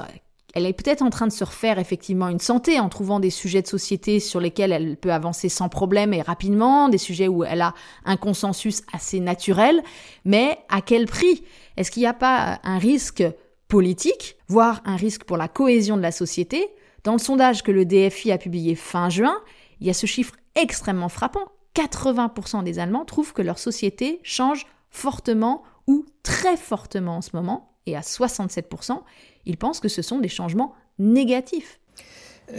elle 0.56 0.64
est 0.64 0.72
peut-être 0.72 1.02
en 1.02 1.10
train 1.10 1.26
de 1.26 1.32
se 1.32 1.44
refaire 1.44 1.78
effectivement 1.78 2.30
une 2.30 2.38
santé 2.38 2.80
en 2.80 2.88
trouvant 2.88 3.20
des 3.20 3.28
sujets 3.28 3.60
de 3.60 3.66
société 3.66 4.20
sur 4.20 4.40
lesquels 4.40 4.72
elle 4.72 4.96
peut 4.96 5.12
avancer 5.12 5.50
sans 5.50 5.68
problème 5.68 6.14
et 6.14 6.22
rapidement, 6.22 6.88
des 6.88 6.96
sujets 6.96 7.28
où 7.28 7.44
elle 7.44 7.60
a 7.60 7.74
un 8.06 8.16
consensus 8.16 8.80
assez 8.90 9.20
naturel, 9.20 9.82
mais 10.24 10.56
à 10.70 10.80
quel 10.80 11.04
prix? 11.04 11.44
Est-ce 11.76 11.90
qu'il 11.90 12.00
n'y 12.00 12.06
a 12.06 12.14
pas 12.14 12.58
un 12.64 12.78
risque 12.78 13.22
politique, 13.68 14.38
voire 14.48 14.80
un 14.86 14.96
risque 14.96 15.24
pour 15.24 15.36
la 15.36 15.46
cohésion 15.46 15.98
de 15.98 16.02
la 16.02 16.10
société? 16.10 16.66
Dans 17.04 17.12
le 17.12 17.18
sondage 17.18 17.62
que 17.62 17.70
le 17.70 17.84
DFI 17.84 18.32
a 18.32 18.38
publié 18.38 18.76
fin 18.76 19.10
juin, 19.10 19.36
il 19.80 19.86
y 19.86 19.90
a 19.90 19.94
ce 19.94 20.06
chiffre 20.06 20.36
extrêmement 20.54 21.10
frappant. 21.10 21.52
80% 21.74 22.64
des 22.64 22.78
Allemands 22.78 23.04
trouvent 23.04 23.34
que 23.34 23.42
leur 23.42 23.58
société 23.58 24.20
change 24.22 24.64
fortement 24.88 25.64
ou 25.86 26.06
très 26.22 26.56
fortement 26.56 27.18
en 27.18 27.20
ce 27.20 27.32
moment, 27.34 27.76
et 27.84 27.94
à 27.94 28.00
67%, 28.00 29.02
ils 29.46 29.56
pensent 29.56 29.80
que 29.80 29.88
ce 29.88 30.02
sont 30.02 30.18
des 30.18 30.28
changements 30.28 30.74
négatifs. 30.98 31.80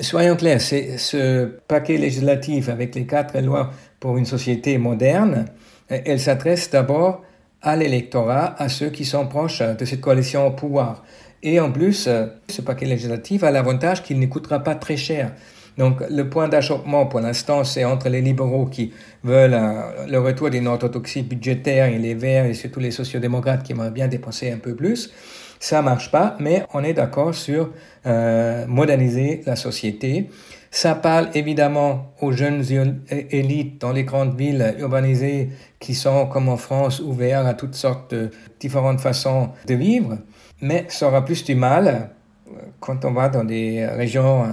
Soyons 0.02 0.36
clairs, 0.36 0.62
ce 0.62 1.46
paquet 1.46 1.98
législatif 1.98 2.68
avec 2.68 2.96
les 2.96 3.06
quatre 3.06 3.40
lois 3.40 3.72
pour 4.00 4.18
une 4.18 4.26
société 4.26 4.78
moderne 4.78 5.46
Elle 5.88 6.20
s'adresse 6.20 6.70
d'abord 6.70 7.24
à 7.62 7.76
l'électorat, 7.76 8.62
à 8.62 8.68
ceux 8.70 8.90
qui 8.90 9.06
sont 9.06 9.28
proches 9.28 9.62
de 9.62 9.86
cette 9.86 10.02
coalition 10.02 10.46
au 10.46 10.52
pouvoir. 10.52 11.04
Et 11.42 11.60
en 11.60 11.72
plus, 11.72 12.10
ce 12.50 12.62
paquet 12.62 12.86
législatif 12.86 13.44
a 13.44 13.52
l'avantage 13.52 14.04
qu'il 14.04 14.20
ne 14.20 14.26
coûtera 14.26 14.60
pas 14.60 14.76
très 14.76 14.98
cher. 14.98 15.32
Donc 15.78 16.02
le 16.10 16.28
point 16.28 16.48
d'achoppement 16.48 17.06
pour 17.06 17.20
l'instant, 17.20 17.64
c'est 17.64 17.86
entre 17.86 18.10
les 18.10 18.22
libéraux 18.22 18.66
qui 18.66 18.94
veulent 19.24 19.54
euh, 19.54 20.08
le 20.08 20.20
retour 20.20 20.50
d'une 20.50 20.68
orthodoxie 20.68 21.22
budgétaire 21.22 21.86
et 21.86 22.00
les 22.00 22.16
Verts 22.16 22.46
et 22.46 22.56
surtout 22.56 22.80
les 22.80 22.92
sociodémocrates 22.92 23.64
qui 23.64 23.74
aimeraient 23.74 23.92
bien 23.92 24.08
dépenser 24.08 24.52
un 24.52 24.58
peu 24.58 24.76
plus. 24.76 25.12
Ça 25.60 25.82
marche 25.82 26.12
pas, 26.12 26.36
mais 26.40 26.64
on 26.74 26.84
est 26.84 26.94
d'accord 26.94 27.34
sur 27.34 27.72
euh, 28.06 28.66
moderniser 28.68 29.42
la 29.46 29.56
société. 29.56 30.30
Ça 30.70 30.96
parle 30.96 31.30
évidemment 31.34 32.14
aux 32.22 32.32
jeunes 32.32 32.64
élites 33.10 33.82
dans 33.82 33.92
les 33.92 34.04
grandes 34.04 34.38
villes 34.38 34.76
urbanisées 34.80 35.50
qui 35.80 35.96
sont, 35.96 36.28
comme 36.28 36.50
en 36.50 36.58
France, 36.58 37.00
ouverts 37.00 37.48
à 37.48 37.54
toutes 37.54 37.76
sortes 37.76 38.14
de 38.14 38.30
différentes 38.60 39.00
façons 39.00 39.50
de 39.66 39.74
vivre, 39.74 40.18
mais 40.62 40.86
ça 40.90 41.08
aura 41.08 41.24
plus 41.24 41.44
du 41.44 41.56
mal 41.56 42.12
euh, 42.48 42.60
quand 42.80 43.06
on 43.06 43.12
va 43.12 43.30
dans 43.30 43.44
des 43.44 43.86
régions 43.86 44.46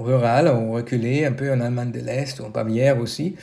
rurales 0.00 0.48
ont 0.48 0.72
reculé 0.72 1.24
un 1.24 1.32
peu 1.32 1.52
en 1.52 1.60
Allemagne 1.60 1.92
de 1.92 2.00
l'Est 2.00 2.40
ou 2.40 2.44
en 2.44 2.50
Bavière 2.50 2.98
aussi. 2.98 3.36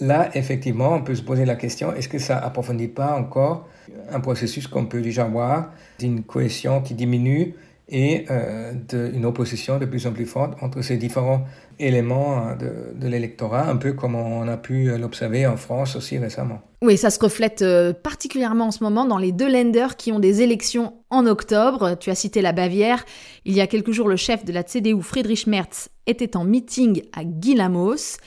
Là, 0.00 0.30
effectivement, 0.34 0.94
on 0.94 1.02
peut 1.02 1.14
se 1.14 1.22
poser 1.22 1.44
la 1.44 1.56
question, 1.56 1.92
est-ce 1.94 2.08
que 2.08 2.18
ça 2.18 2.38
approfondit 2.38 2.88
pas 2.88 3.14
encore 3.16 3.68
un 4.10 4.20
processus 4.20 4.66
qu'on 4.66 4.86
peut 4.86 5.02
déjà 5.02 5.24
voir 5.24 5.72
d'une 5.98 6.22
cohésion 6.22 6.80
qui 6.80 6.94
diminue 6.94 7.54
et 7.92 8.24
euh, 8.30 8.72
d'une 8.88 9.26
opposition 9.26 9.78
de 9.78 9.84
plus 9.84 10.06
en 10.06 10.12
plus 10.12 10.24
forte 10.24 10.54
entre 10.62 10.80
ces 10.80 10.96
différents 10.96 11.44
éléments 11.80 12.38
hein, 12.38 12.56
de, 12.56 13.08
l'électorat, 13.08 13.68
un 13.68 13.76
peu 13.76 13.92
comme 13.92 14.14
on 14.14 14.46
a 14.46 14.56
pu 14.56 14.96
l'observer 14.96 15.46
en 15.46 15.56
France 15.56 15.96
aussi 15.96 16.16
récemment. 16.16 16.60
Oui, 16.82 16.96
ça 16.96 17.10
se 17.10 17.18
reflète 17.18 17.62
euh, 17.62 17.92
particulièrement 17.92 18.66
en 18.66 18.70
ce 18.70 18.84
moment 18.84 19.04
dans 19.04 19.18
les 19.18 19.32
deux 19.32 19.50
lenders 19.50 19.96
qui 19.96 20.12
ont 20.12 20.20
des 20.20 20.40
élections 20.40 20.94
en 21.10 21.26
octobre. 21.26 21.96
Tu 21.98 22.10
as 22.10 22.14
cité 22.14 22.42
la 22.42 22.52
Bavière. 22.52 23.04
Il 23.44 23.54
y 23.54 23.60
a 23.60 23.66
quelques 23.66 23.90
jours, 23.90 24.08
le 24.08 24.16
chef 24.16 24.44
de 24.44 24.52
la 24.52 24.62
CDU, 24.62 25.02
Friedrich 25.02 25.48
Merz, 25.48 25.88
était 26.06 26.36
en 26.36 26.44
meeting 26.44 27.02
à 27.12 27.24
Guilamos 27.24 28.18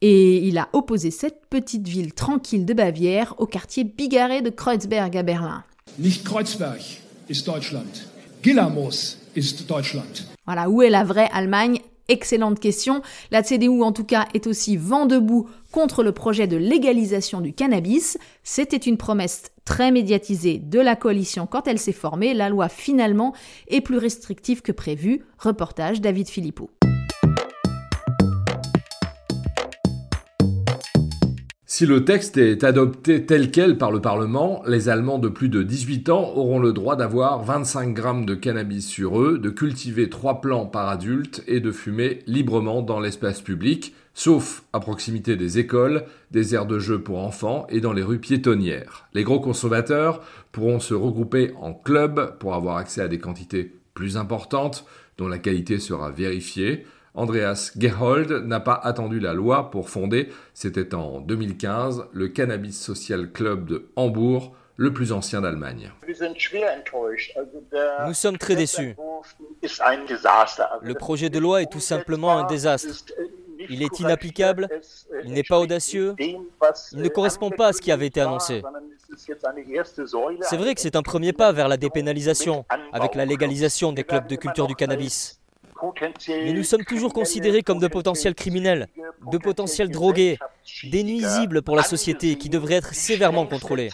et 0.00 0.46
il 0.46 0.58
a 0.58 0.68
opposé 0.72 1.10
cette 1.10 1.46
petite 1.50 1.88
ville 1.88 2.12
tranquille 2.12 2.64
de 2.64 2.74
Bavière 2.74 3.34
au 3.38 3.46
quartier 3.46 3.84
bigarré 3.84 4.42
de 4.42 4.50
Kreuzberg 4.50 5.16
à 5.16 5.22
Berlin. 5.22 5.64
Nicht 5.98 6.24
Kreuzberg 6.24 6.80
ist 7.28 7.46
Deutschland. 7.46 8.06
Gilamos 8.42 9.16
ist 9.34 9.68
Deutschland. 9.68 10.26
Voilà, 10.46 10.70
où 10.70 10.82
est 10.82 10.90
la 10.90 11.04
vraie 11.04 11.28
Allemagne? 11.32 11.80
Excellente 12.10 12.58
question. 12.58 13.02
La 13.30 13.42
CDU, 13.42 13.82
en 13.82 13.92
tout 13.92 14.04
cas, 14.04 14.28
est 14.32 14.46
aussi 14.46 14.78
vent 14.78 15.04
debout 15.04 15.46
contre 15.72 16.02
le 16.02 16.12
projet 16.12 16.46
de 16.46 16.56
légalisation 16.56 17.42
du 17.42 17.52
cannabis. 17.52 18.16
C'était 18.44 18.78
une 18.78 18.96
promesse 18.96 19.50
très 19.66 19.90
médiatisée 19.90 20.58
de 20.58 20.80
la 20.80 20.96
coalition 20.96 21.46
quand 21.46 21.68
elle 21.68 21.78
s'est 21.78 21.92
formée. 21.92 22.32
La 22.32 22.48
loi, 22.48 22.70
finalement, 22.70 23.34
est 23.66 23.82
plus 23.82 23.98
restrictive 23.98 24.62
que 24.62 24.72
prévu. 24.72 25.26
Reportage 25.38 26.00
David 26.00 26.28
Philippot. 26.28 26.70
Si 31.78 31.86
le 31.86 32.04
texte 32.04 32.38
est 32.38 32.64
adopté 32.64 33.24
tel 33.24 33.52
quel 33.52 33.78
par 33.78 33.92
le 33.92 34.00
Parlement, 34.00 34.64
les 34.66 34.88
Allemands 34.88 35.20
de 35.20 35.28
plus 35.28 35.48
de 35.48 35.62
18 35.62 36.08
ans 36.08 36.32
auront 36.34 36.58
le 36.58 36.72
droit 36.72 36.96
d'avoir 36.96 37.44
25 37.44 37.94
grammes 37.94 38.26
de 38.26 38.34
cannabis 38.34 38.84
sur 38.84 39.22
eux, 39.22 39.38
de 39.38 39.48
cultiver 39.48 40.10
3 40.10 40.40
plants 40.40 40.66
par 40.66 40.88
adulte 40.88 41.44
et 41.46 41.60
de 41.60 41.70
fumer 41.70 42.24
librement 42.26 42.82
dans 42.82 42.98
l'espace 42.98 43.42
public, 43.42 43.94
sauf 44.12 44.64
à 44.72 44.80
proximité 44.80 45.36
des 45.36 45.60
écoles, 45.60 46.02
des 46.32 46.52
aires 46.56 46.66
de 46.66 46.80
jeu 46.80 47.00
pour 47.00 47.20
enfants 47.20 47.68
et 47.70 47.80
dans 47.80 47.92
les 47.92 48.02
rues 48.02 48.18
piétonnières. 48.18 49.06
Les 49.14 49.22
gros 49.22 49.38
consommateurs 49.38 50.20
pourront 50.50 50.80
se 50.80 50.94
regrouper 50.94 51.52
en 51.60 51.74
clubs 51.74 52.36
pour 52.40 52.54
avoir 52.54 52.78
accès 52.78 53.02
à 53.02 53.06
des 53.06 53.20
quantités 53.20 53.72
plus 53.94 54.16
importantes 54.16 54.84
dont 55.16 55.28
la 55.28 55.38
qualité 55.38 55.78
sera 55.78 56.10
vérifiée. 56.10 56.86
Andreas 57.18 57.72
Gerold 57.76 58.30
n'a 58.46 58.60
pas 58.60 58.80
attendu 58.80 59.18
la 59.18 59.34
loi 59.34 59.72
pour 59.72 59.90
fonder, 59.90 60.28
c'était 60.54 60.94
en 60.94 61.20
2015, 61.20 62.04
le 62.12 62.28
Cannabis 62.28 62.80
Social 62.80 63.32
Club 63.32 63.66
de 63.66 63.88
Hambourg, 63.96 64.54
le 64.76 64.92
plus 64.92 65.10
ancien 65.10 65.40
d'Allemagne. 65.40 65.90
Nous 68.06 68.14
sommes 68.14 68.38
très 68.38 68.54
déçus. 68.54 68.94
Le 70.82 70.94
projet 70.94 71.28
de 71.28 71.40
loi 71.40 71.62
est 71.62 71.70
tout 71.72 71.80
simplement 71.80 72.38
un 72.38 72.46
désastre. 72.46 73.04
Il 73.68 73.82
est 73.82 73.98
inapplicable, 73.98 74.68
il 75.24 75.32
n'est 75.32 75.42
pas 75.42 75.58
audacieux, 75.58 76.14
il 76.20 76.38
ne 76.94 77.08
correspond 77.08 77.50
pas 77.50 77.68
à 77.68 77.72
ce 77.72 77.80
qui 77.80 77.90
avait 77.90 78.06
été 78.06 78.20
annoncé. 78.20 78.62
C'est 80.42 80.56
vrai 80.56 80.76
que 80.76 80.80
c'est 80.80 80.94
un 80.94 81.02
premier 81.02 81.32
pas 81.32 81.50
vers 81.50 81.66
la 81.66 81.76
dépénalisation, 81.76 82.64
avec 82.92 83.16
la 83.16 83.24
légalisation 83.24 83.92
des 83.92 84.04
clubs 84.04 84.28
de 84.28 84.36
culture 84.36 84.68
du 84.68 84.76
cannabis. 84.76 85.37
Mais 86.28 86.52
nous 86.52 86.62
sommes 86.62 86.84
toujours 86.84 87.12
considérés 87.12 87.62
comme 87.62 87.78
de 87.78 87.88
potentiels 87.88 88.34
criminels, 88.34 88.88
de 89.30 89.38
potentiels 89.38 89.90
drogués, 89.90 90.38
des 90.84 91.02
nuisibles 91.02 91.62
pour 91.62 91.76
la 91.76 91.82
société 91.82 92.36
qui 92.36 92.48
devraient 92.48 92.74
être 92.74 92.94
sévèrement 92.94 93.46
contrôlés. 93.46 93.90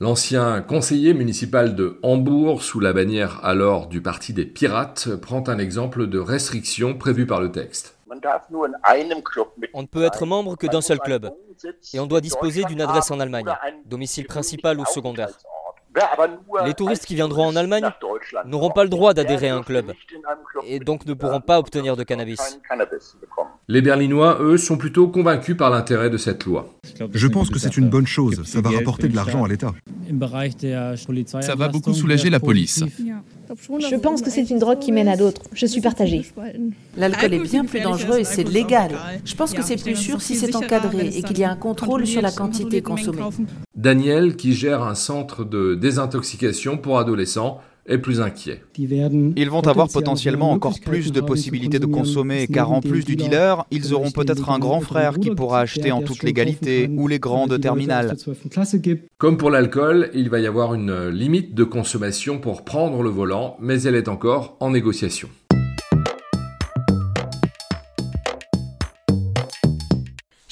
L'ancien 0.00 0.62
conseiller 0.62 1.14
municipal 1.14 1.74
de 1.74 1.98
Hambourg, 2.02 2.62
sous 2.62 2.80
la 2.80 2.92
bannière 2.92 3.40
alors 3.44 3.86
du 3.86 4.00
Parti 4.02 4.32
des 4.32 4.44
Pirates, 4.46 5.16
prend 5.16 5.42
un 5.48 5.58
exemple 5.58 6.06
de 6.06 6.18
restriction 6.18 6.96
prévue 6.96 7.26
par 7.26 7.40
le 7.40 7.50
texte. 7.50 7.96
On 9.72 9.82
ne 9.82 9.86
peut 9.86 10.04
être 10.04 10.26
membre 10.26 10.56
que 10.56 10.66
d'un 10.66 10.80
seul 10.80 10.98
club, 10.98 11.30
et 11.94 12.00
on 12.00 12.06
doit 12.06 12.20
disposer 12.20 12.64
d'une 12.64 12.80
adresse 12.80 13.10
en 13.10 13.20
Allemagne, 13.20 13.52
domicile 13.86 14.26
principal 14.26 14.78
ou 14.78 14.84
secondaire. 14.84 15.30
Les 16.64 16.74
touristes 16.74 17.06
qui 17.06 17.14
viendront 17.14 17.46
en 17.46 17.56
Allemagne 17.56 17.88
n'auront 18.46 18.70
pas 18.70 18.84
le 18.84 18.90
droit 18.90 19.14
d'adhérer 19.14 19.48
à 19.48 19.56
un 19.56 19.62
club 19.62 19.92
et 20.66 20.78
donc 20.78 21.06
ne 21.06 21.14
pourront 21.14 21.40
pas 21.40 21.58
obtenir 21.58 21.96
de 21.96 22.02
cannabis. 22.02 22.58
Les 23.68 23.82
Berlinois, 23.82 24.38
eux, 24.40 24.56
sont 24.56 24.76
plutôt 24.76 25.08
convaincus 25.08 25.56
par 25.56 25.70
l'intérêt 25.70 26.10
de 26.10 26.16
cette 26.16 26.44
loi. 26.44 26.74
Je 27.12 27.26
pense 27.26 27.50
que 27.50 27.58
c'est 27.58 27.76
une 27.76 27.88
bonne 27.88 28.06
chose, 28.06 28.42
ça 28.44 28.60
va 28.60 28.70
rapporter 28.70 29.08
de 29.08 29.16
l'argent 29.16 29.44
à 29.44 29.48
l'État. 29.48 29.72
Ça 31.40 31.54
va 31.54 31.68
beaucoup 31.68 31.94
soulager 31.94 32.30
la 32.30 32.40
police. 32.40 32.82
Je 33.56 33.96
pense 33.96 34.22
que 34.22 34.30
c'est 34.30 34.48
une 34.50 34.58
drogue 34.58 34.78
qui 34.78 34.92
mène 34.92 35.08
à 35.08 35.16
d'autres. 35.16 35.42
Je 35.52 35.66
suis 35.66 35.80
partagée. 35.80 36.24
L'alcool 36.96 37.34
est 37.34 37.38
bien 37.38 37.64
plus 37.64 37.80
dangereux 37.80 38.18
et 38.18 38.24
c'est 38.24 38.44
légal. 38.44 38.92
Je 39.24 39.34
pense 39.34 39.52
que 39.52 39.62
c'est 39.62 39.82
plus 39.82 39.96
sûr 39.96 40.20
si 40.20 40.34
c'est 40.34 40.54
encadré 40.56 41.08
et 41.08 41.22
qu'il 41.22 41.38
y 41.38 41.44
a 41.44 41.50
un 41.50 41.56
contrôle 41.56 42.06
sur 42.06 42.22
la 42.22 42.30
quantité 42.30 42.82
consommée. 42.82 43.22
Daniel, 43.74 44.36
qui 44.36 44.52
gère 44.52 44.82
un 44.82 44.94
centre 44.94 45.44
de 45.44 45.74
désintoxication 45.74 46.78
pour 46.78 46.98
adolescents, 46.98 47.60
est 47.86 47.98
plus 47.98 48.20
inquiet. 48.20 48.62
Ils 48.78 49.50
vont 49.50 49.66
avoir 49.66 49.88
potentiellement 49.88 50.52
encore 50.52 50.78
plus 50.80 51.12
de 51.12 51.20
possibilités 51.20 51.78
de 51.78 51.86
consommer 51.86 52.46
car 52.46 52.72
en 52.72 52.80
plus 52.80 53.04
du 53.04 53.16
dealer, 53.16 53.64
ils 53.70 53.94
auront 53.94 54.10
peut-être 54.10 54.50
un 54.50 54.58
grand 54.58 54.80
frère 54.80 55.18
qui 55.18 55.30
pourra 55.30 55.60
acheter 55.60 55.92
en 55.92 56.02
toute 56.02 56.22
légalité 56.22 56.88
ou 56.96 57.08
les 57.08 57.18
grandes 57.18 57.60
terminales. 57.60 58.16
Comme 59.18 59.36
pour 59.36 59.50
l'alcool, 59.50 60.10
il 60.14 60.30
va 60.30 60.40
y 60.40 60.46
avoir 60.46 60.74
une 60.74 61.08
limite 61.08 61.54
de 61.54 61.64
consommation 61.64 62.38
pour 62.38 62.64
prendre 62.64 63.02
le 63.02 63.10
volant, 63.10 63.56
mais 63.60 63.82
elle 63.82 63.94
est 63.94 64.08
encore 64.08 64.56
en 64.60 64.70
négociation. 64.70 65.28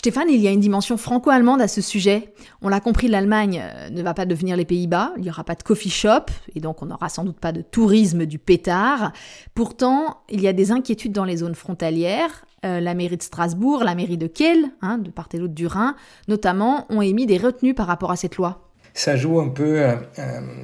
Stéphane, 0.01 0.31
il 0.31 0.41
y 0.41 0.49
a 0.49 0.51
une 0.51 0.61
dimension 0.61 0.97
franco-allemande 0.97 1.61
à 1.61 1.69
ce 1.69 1.83
sujet. 1.83 2.33
On 2.63 2.71
l'a 2.71 2.81
compris, 2.81 3.07
l'Allemagne 3.07 3.63
euh, 3.63 3.91
ne 3.91 4.03
va 4.03 4.15
pas 4.15 4.25
devenir 4.25 4.57
les 4.57 4.65
Pays-Bas, 4.65 5.13
il 5.19 5.25
n'y 5.25 5.29
aura 5.29 5.45
pas 5.45 5.55
de 5.55 5.63
coffee 5.63 5.91
shop, 5.91 6.25
et 6.55 6.61
donc 6.61 6.81
on 6.81 6.87
n'aura 6.87 7.11
sans 7.11 7.23
doute 7.23 7.39
pas 7.39 7.53
de 7.53 7.61
tourisme 7.61 8.25
du 8.25 8.39
pétard. 8.39 9.13
Pourtant, 9.53 10.23
il 10.31 10.41
y 10.41 10.49
a 10.49 10.55
des 10.55 10.73
inquiétudes 10.73 11.13
dans 11.13 11.27
les 11.27 11.37
zones 11.37 11.55
frontalières. 11.55 12.47
Euh, 12.65 12.81
la 12.81 12.95
mairie 12.95 13.19
de 13.19 13.23
Strasbourg, 13.23 13.85
la 13.85 13.95
mairie 13.95 14.17
de 14.17 14.27
Kiel, 14.27 14.71
hein, 14.81 14.97
de 14.97 15.11
part 15.11 15.29
et 15.35 15.39
d'autre 15.39 15.53
du 15.53 15.67
Rhin, 15.67 15.95
notamment, 16.29 16.87
ont 16.89 17.03
émis 17.03 17.27
des 17.27 17.37
retenues 17.37 17.75
par 17.75 17.87
rapport 17.87 18.11
à 18.11 18.17
cette 18.17 18.37
loi. 18.37 18.71
Ça 18.95 19.17
joue 19.17 19.39
un 19.39 19.49
peu 19.49 19.83
euh, 19.83 19.97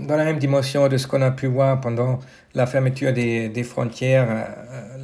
dans 0.08 0.16
la 0.16 0.24
même 0.24 0.38
dimension 0.38 0.88
de 0.88 0.96
ce 0.96 1.06
qu'on 1.06 1.20
a 1.20 1.30
pu 1.30 1.46
voir 1.46 1.82
pendant 1.82 2.20
la 2.54 2.66
fermeture 2.66 3.12
des, 3.12 3.64
frontières 3.64 4.48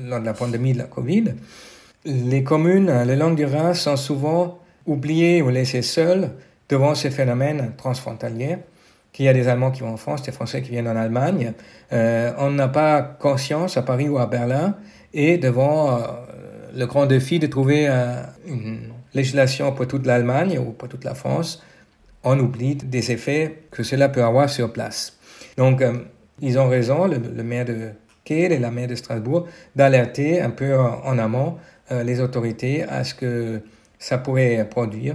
lors 0.06 0.20
de 0.20 0.24
la 0.24 0.32
pandémie 0.32 0.72
de 0.72 0.78
la 0.78 0.84
Covid. 0.84 1.34
Les 2.04 2.42
communes, 2.42 3.04
les 3.04 3.14
langues 3.14 3.36
du 3.36 3.44
Rhin 3.44 3.74
sont 3.74 3.96
souvent 3.96 4.58
oubliées 4.86 5.40
ou 5.40 5.50
laissées 5.50 5.82
seules 5.82 6.30
devant 6.68 6.96
ces 6.96 7.10
phénomènes 7.10 7.74
transfrontaliers. 7.76 8.58
Qu'il 9.12 9.26
y 9.26 9.28
a 9.28 9.34
des 9.34 9.46
Allemands 9.46 9.70
qui 9.70 9.82
vont 9.82 9.92
en 9.92 9.96
France, 9.98 10.22
des 10.22 10.32
Français 10.32 10.62
qui 10.62 10.70
viennent 10.70 10.88
en 10.88 10.96
Allemagne. 10.96 11.52
Euh, 11.92 12.32
on 12.38 12.50
n'a 12.50 12.68
pas 12.68 13.02
conscience 13.02 13.76
à 13.76 13.82
Paris 13.82 14.08
ou 14.08 14.18
à 14.18 14.26
Berlin 14.26 14.74
et 15.12 15.36
devant 15.36 15.94
euh, 15.94 16.00
le 16.74 16.86
grand 16.86 17.04
défi 17.04 17.38
de 17.38 17.46
trouver 17.46 17.86
euh, 17.88 18.22
une 18.46 18.80
législation 19.12 19.70
pour 19.72 19.86
toute 19.86 20.06
l'Allemagne 20.06 20.58
ou 20.58 20.72
pour 20.72 20.88
toute 20.88 21.04
la 21.04 21.14
France, 21.14 21.62
on 22.24 22.38
oublie 22.38 22.74
des 22.74 23.12
effets 23.12 23.64
que 23.70 23.82
cela 23.82 24.08
peut 24.08 24.24
avoir 24.24 24.48
sur 24.48 24.72
place. 24.72 25.18
Donc, 25.58 25.82
ils 26.40 26.58
ont 26.58 26.68
raison, 26.68 27.06
le, 27.06 27.42
maire 27.42 27.66
de 27.66 27.90
Kiel 28.24 28.52
et 28.52 28.58
la 28.58 28.70
maire 28.70 28.88
de 28.88 28.94
Strasbourg, 28.94 29.46
d'alerter 29.76 30.40
un 30.40 30.50
peu 30.50 30.74
en 30.78 31.18
amont 31.18 31.58
les 32.04 32.20
autorités 32.20 32.84
à 32.84 33.04
ce 33.04 33.14
que 33.14 33.60
ça 33.98 34.18
pourrait 34.18 34.66
produire. 34.68 35.14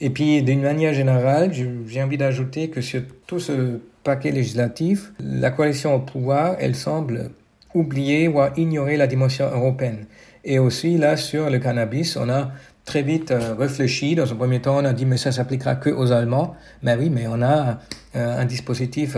Et 0.00 0.10
puis, 0.10 0.42
d'une 0.42 0.62
manière 0.62 0.92
générale, 0.92 1.52
j'ai 1.52 2.02
envie 2.02 2.18
d'ajouter 2.18 2.68
que 2.68 2.80
sur 2.80 3.02
tout 3.26 3.38
ce 3.38 3.80
paquet 4.02 4.30
législatif, 4.30 5.12
la 5.20 5.50
coalition 5.50 5.94
au 5.94 6.00
pouvoir, 6.00 6.56
elle 6.58 6.74
semble 6.74 7.30
oublier 7.74 8.28
ou 8.28 8.40
ignorer 8.56 8.96
la 8.96 9.06
dimension 9.06 9.46
européenne. 9.50 10.06
Et 10.44 10.58
aussi, 10.58 10.98
là, 10.98 11.16
sur 11.16 11.48
le 11.48 11.58
cannabis, 11.58 12.16
on 12.16 12.28
a 12.28 12.52
très 12.84 13.02
vite 13.02 13.30
euh, 13.30 13.54
réfléchi. 13.54 14.14
Dans 14.14 14.30
un 14.30 14.36
premier 14.36 14.60
temps, 14.60 14.76
on 14.76 14.84
a 14.84 14.92
dit, 14.92 15.06
mais 15.06 15.16
ça 15.16 15.32
s'appliquera 15.32 15.76
que 15.76 15.90
aux 15.90 16.12
Allemands. 16.12 16.54
Mais 16.82 16.96
oui, 16.96 17.08
mais 17.08 17.26
on 17.26 17.40
a 17.40 17.78
euh, 18.14 18.40
un 18.40 18.44
dispositif 18.44 19.16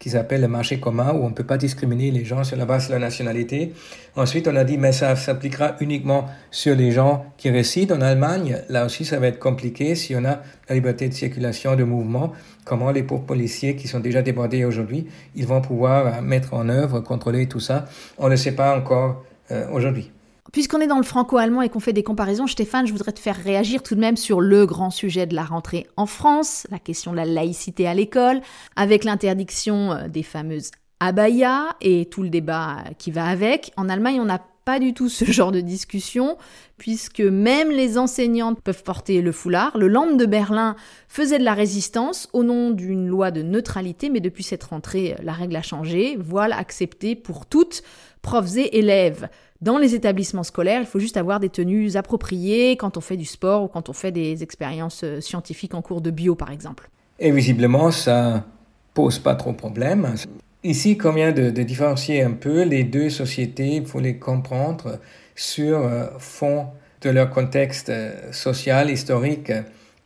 euh, 0.00 0.04
qui 0.04 0.10
s'appelle 0.10 0.40
le 0.40 0.48
marché 0.48 0.80
commun, 0.80 1.12
où 1.12 1.24
on 1.24 1.28
ne 1.28 1.34
peut 1.34 1.44
pas 1.44 1.58
discriminer 1.58 2.10
les 2.10 2.24
gens 2.24 2.42
sur 2.42 2.56
la 2.56 2.64
base 2.64 2.88
de 2.88 2.94
la 2.94 2.98
nationalité. 2.98 3.72
Ensuite, 4.16 4.48
on 4.48 4.56
a 4.56 4.64
dit, 4.64 4.78
mais 4.78 4.92
ça 4.92 5.14
s'appliquera 5.14 5.76
uniquement 5.80 6.26
sur 6.50 6.74
les 6.74 6.90
gens 6.90 7.26
qui 7.36 7.50
résident 7.50 7.96
en 7.96 8.00
Allemagne. 8.00 8.58
Là 8.68 8.86
aussi, 8.86 9.04
ça 9.04 9.18
va 9.18 9.26
être 9.26 9.38
compliqué 9.38 9.94
si 9.94 10.14
on 10.16 10.24
a 10.24 10.40
la 10.68 10.74
liberté 10.74 11.08
de 11.08 11.14
circulation, 11.14 11.76
de 11.76 11.84
mouvement. 11.84 12.32
Comment 12.64 12.90
les 12.90 13.02
pauvres 13.02 13.24
policiers 13.24 13.76
qui 13.76 13.88
sont 13.88 14.00
déjà 14.00 14.22
débordés 14.22 14.64
aujourd'hui, 14.64 15.06
ils 15.34 15.46
vont 15.46 15.60
pouvoir 15.60 16.22
mettre 16.22 16.54
en 16.54 16.68
œuvre, 16.68 17.00
contrôler 17.00 17.46
tout 17.46 17.60
ça? 17.60 17.86
On 18.18 18.28
ne 18.28 18.36
sait 18.36 18.52
pas 18.52 18.76
encore 18.76 19.24
aujourd'hui. 19.72 20.10
Puisqu'on 20.52 20.80
est 20.80 20.86
dans 20.86 20.96
le 20.96 21.04
franco-allemand 21.04 21.62
et 21.62 21.68
qu'on 21.68 21.80
fait 21.80 21.92
des 21.92 22.02
comparaisons, 22.02 22.46
Stéphane, 22.46 22.86
je 22.86 22.92
voudrais 22.92 23.12
te 23.12 23.20
faire 23.20 23.36
réagir 23.36 23.82
tout 23.82 23.94
de 23.94 24.00
même 24.00 24.16
sur 24.16 24.40
le 24.40 24.66
grand 24.66 24.90
sujet 24.90 25.26
de 25.26 25.34
la 25.34 25.44
rentrée 25.44 25.86
en 25.96 26.06
France, 26.06 26.66
la 26.70 26.78
question 26.78 27.12
de 27.12 27.16
la 27.16 27.24
laïcité 27.24 27.86
à 27.86 27.94
l'école, 27.94 28.40
avec 28.74 29.04
l'interdiction 29.04 29.92
euh, 29.92 30.08
des 30.08 30.24
fameuses 30.24 30.70
abayas 31.00 31.76
et 31.80 32.06
tout 32.06 32.22
le 32.22 32.28
débat 32.28 32.84
qui 32.98 33.10
va 33.10 33.26
avec. 33.26 33.72
En 33.76 33.88
Allemagne, 33.88 34.20
on 34.20 34.26
n'a 34.26 34.40
pas 34.64 34.78
du 34.78 34.94
tout 34.94 35.08
ce 35.08 35.24
genre 35.32 35.52
de 35.52 35.60
discussion, 35.60 36.36
puisque 36.78 37.20
même 37.20 37.70
les 37.70 37.98
enseignantes 37.98 38.60
peuvent 38.62 38.82
porter 38.82 39.22
le 39.22 39.32
foulard. 39.32 39.76
Le 39.76 39.88
Land 39.88 40.14
de 40.16 40.26
Berlin 40.26 40.76
faisait 41.08 41.38
de 41.38 41.44
la 41.44 41.54
résistance 41.54 42.28
au 42.32 42.44
nom 42.44 42.70
d'une 42.70 43.08
loi 43.08 43.30
de 43.30 43.42
neutralité, 43.42 44.10
mais 44.10 44.20
depuis 44.20 44.44
cette 44.44 44.64
rentrée, 44.64 45.16
la 45.22 45.32
règle 45.32 45.56
a 45.56 45.62
changé. 45.62 46.16
Voile 46.20 46.52
accepté 46.52 47.16
pour 47.16 47.46
toutes, 47.46 47.82
profs 48.22 48.56
et 48.56 48.78
élèves. 48.78 49.28
Dans 49.60 49.76
les 49.76 49.94
établissements 49.94 50.42
scolaires, 50.42 50.80
il 50.80 50.86
faut 50.86 51.00
juste 51.00 51.18
avoir 51.18 51.38
des 51.38 51.50
tenues 51.50 51.96
appropriées 51.96 52.76
quand 52.76 52.96
on 52.96 53.02
fait 53.02 53.18
du 53.18 53.26
sport 53.26 53.64
ou 53.64 53.68
quand 53.68 53.90
on 53.90 53.92
fait 53.92 54.12
des 54.12 54.42
expériences 54.42 55.02
euh, 55.04 55.20
scientifiques 55.20 55.74
en 55.74 55.82
cours 55.82 56.00
de 56.00 56.10
bio, 56.10 56.34
par 56.34 56.50
exemple. 56.50 56.88
Et 57.18 57.30
visiblement, 57.30 57.90
ça 57.90 58.46
pose 58.94 59.18
pas 59.18 59.34
trop 59.34 59.52
de 59.52 59.56
problème. 59.56 60.14
Ici, 60.62 60.98
combien 60.98 61.32
de, 61.32 61.50
de 61.50 61.62
différencier 61.62 62.22
un 62.22 62.32
peu 62.32 62.64
les 62.64 62.84
deux 62.84 63.08
sociétés, 63.08 63.76
il 63.76 63.86
faut 63.86 64.00
les 64.00 64.18
comprendre 64.18 64.98
sur 65.34 65.78
euh, 65.78 66.06
fond 66.18 66.66
de 67.00 67.08
leur 67.08 67.30
contexte 67.30 67.88
euh, 67.88 68.30
social, 68.30 68.90
historique 68.90 69.52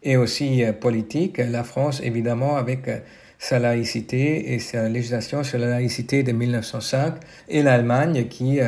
et 0.04 0.16
aussi 0.16 0.62
politique. 0.80 1.38
La 1.38 1.64
France, 1.64 2.00
évidemment, 2.04 2.56
avec 2.56 2.88
sa 3.38 3.58
laïcité 3.58 4.52
et 4.54 4.58
sa 4.60 4.88
législation 4.88 5.42
sur 5.42 5.58
la 5.58 5.66
laïcité 5.66 6.22
de 6.22 6.30
1905, 6.32 7.14
et 7.48 7.62
l'Allemagne 7.62 8.28
qui 8.28 8.60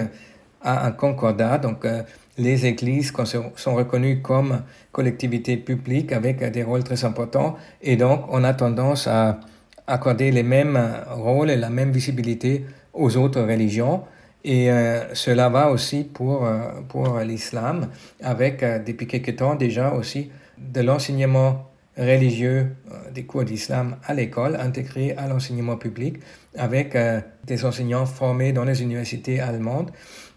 à 0.66 0.86
un 0.86 0.90
concordat. 0.90 1.58
Donc, 1.58 1.84
euh, 1.84 2.02
les 2.38 2.66
églises 2.66 3.12
sont 3.56 3.74
reconnues 3.74 4.20
comme 4.20 4.62
collectivités 4.92 5.56
publiques 5.56 6.12
avec 6.12 6.44
des 6.50 6.62
rôles 6.62 6.84
très 6.84 7.04
importants. 7.04 7.56
Et 7.80 7.96
donc, 7.96 8.24
on 8.28 8.44
a 8.44 8.52
tendance 8.52 9.06
à 9.06 9.40
accorder 9.86 10.30
les 10.30 10.42
mêmes 10.42 10.78
rôles 11.10 11.50
et 11.50 11.56
la 11.56 11.70
même 11.70 11.90
visibilité 11.90 12.66
aux 12.92 13.16
autres 13.16 13.40
religions. 13.42 14.02
Et 14.44 14.70
euh, 14.70 15.14
cela 15.14 15.48
va 15.48 15.70
aussi 15.70 16.04
pour, 16.04 16.46
euh, 16.46 16.58
pour 16.88 17.18
l'islam, 17.20 17.88
avec 18.22 18.64
depuis 18.84 19.06
quelque 19.06 19.32
temps 19.32 19.54
déjà 19.54 19.92
aussi 19.92 20.30
de 20.58 20.80
l'enseignement 20.80 21.70
religieux 21.98 22.76
des 23.14 23.24
cours 23.24 23.44
d'islam 23.44 23.96
à 24.04 24.12
l'école, 24.12 24.56
intégré 24.56 25.12
à 25.16 25.26
l'enseignement 25.28 25.76
public, 25.76 26.18
avec 26.56 26.96
des 27.44 27.64
enseignants 27.64 28.04
formés 28.04 28.52
dans 28.52 28.64
les 28.64 28.82
universités 28.82 29.40
allemandes. 29.40 29.90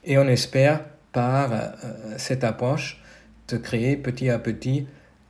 Et 0.05 0.17
on 0.17 0.27
espère 0.27 0.81
par 1.11 1.51
euh, 1.51 1.67
cette 2.17 2.43
approche 2.43 3.01
de 3.47 3.57
créer 3.57 3.97
petit 3.97 4.29
à 4.29 4.39
petit 4.39 4.87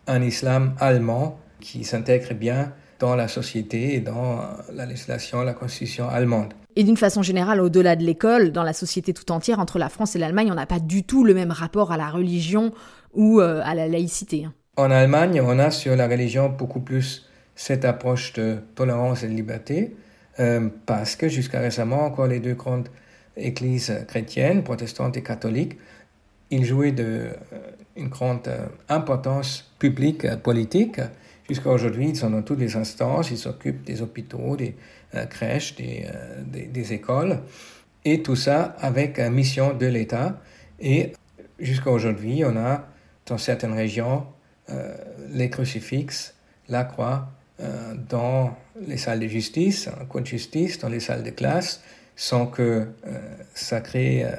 un 0.08 0.22
islam 0.22 0.76
allemand 0.80 1.40
qui 1.60 1.84
s'intègre 1.84 2.34
bien 2.34 2.74
dans 3.00 3.16
la 3.16 3.28
société 3.28 3.96
et 3.96 4.00
dans 4.00 4.42
la 4.74 4.86
législation, 4.86 5.42
la 5.42 5.54
constitution 5.54 6.10
allemande. 6.10 6.54
Et 6.76 6.84
d'une 6.84 6.98
façon 6.98 7.22
générale, 7.22 7.62
au-delà 7.62 7.96
de 7.96 8.04
l'école, 8.04 8.52
dans 8.52 8.64
la 8.64 8.74
société 8.74 9.14
tout 9.14 9.32
entière, 9.32 9.60
entre 9.60 9.80
la 9.80 9.90
France 9.90 10.16
et 10.16 10.20
l'Allemagne, 10.20 10.52
on 10.52 10.56
n'a 10.56 10.66
pas 10.66 10.80
du 10.80 11.04
tout 11.04 11.24
le 11.24 11.34
même 11.34 11.52
rapport 11.52 11.92
à 11.92 11.98
la 11.98 12.10
religion 12.10 12.74
ou 13.14 13.42
euh, 13.42 13.62
à 13.64 13.76
la 13.76 13.88
laïcité. 13.88 14.46
Hein. 14.46 14.54
En 14.78 14.92
Allemagne, 14.92 15.42
on 15.42 15.60
a 15.60 15.72
sur 15.72 15.96
la 15.96 16.08
religion 16.08 16.50
beaucoup 16.50 16.80
plus 16.80 17.28
cette 17.56 17.84
approche 17.84 18.34
de 18.34 18.58
tolérance 18.76 19.24
et 19.24 19.28
de 19.28 19.34
liberté, 19.34 19.96
euh, 20.40 20.70
parce 20.86 21.16
que 21.16 21.28
jusqu'à 21.28 21.60
récemment, 21.60 22.06
encore 22.06 22.28
les 22.28 22.40
deux 22.40 22.54
grandes 22.54 22.88
Église 23.40 24.06
chrétienne, 24.08 24.64
protestante 24.64 25.18
et 25.18 25.24
catholique. 25.24 25.78
Il 26.52 26.66
jouait 26.66 26.92
de, 26.92 27.30
euh, 27.54 27.58
une 27.96 28.10
grande 28.10 28.48
euh, 28.48 28.66
importance 28.88 29.72
publique, 29.80 30.26
euh, 30.26 30.36
politique. 30.36 31.00
Jusqu'à 31.50 31.70
aujourd'hui, 31.70 32.10
ils 32.10 32.16
sont 32.16 32.30
dans 32.30 32.44
toutes 32.44 32.60
les 32.60 32.76
instances, 32.76 33.32
ils 33.32 33.38
s'occupent 33.38 33.84
des 33.84 34.02
hôpitaux, 34.02 34.56
des 34.56 34.76
crèches, 35.30 35.76
des, 35.76 36.06
des, 36.46 36.94
écoles, 36.94 37.40
et 38.06 38.22
tout 38.22 38.36
ça 38.36 38.76
avec 38.80 39.18
une 39.20 39.34
mission 39.34 39.74
de 39.74 39.88
l'État. 39.88 40.40
Et 40.80 41.14
jusqu'à 41.60 41.90
aujourd'hui, 41.90 42.44
on 42.46 42.56
a 42.56 42.88
dans 43.26 43.40
certaines 43.40 43.74
régions 43.74 44.28
les 45.32 45.50
crucifixes, 45.50 46.36
la 46.68 46.84
croix, 46.84 47.30
dans 48.08 48.56
les 48.88 48.98
salles 48.98 49.20
de 49.20 49.28
justice, 49.28 49.90
en 50.02 50.06
cours 50.06 50.22
de 50.22 50.28
justice, 50.28 50.80
dans 50.80 50.90
les 50.90 51.00
salles 51.00 51.24
de 51.24 51.32
classe, 51.32 51.82
sans 52.16 52.48
que 52.48 52.62
euh, 53.08 53.20
ça 53.54 53.82
crée 53.82 54.26
euh, 54.26 54.32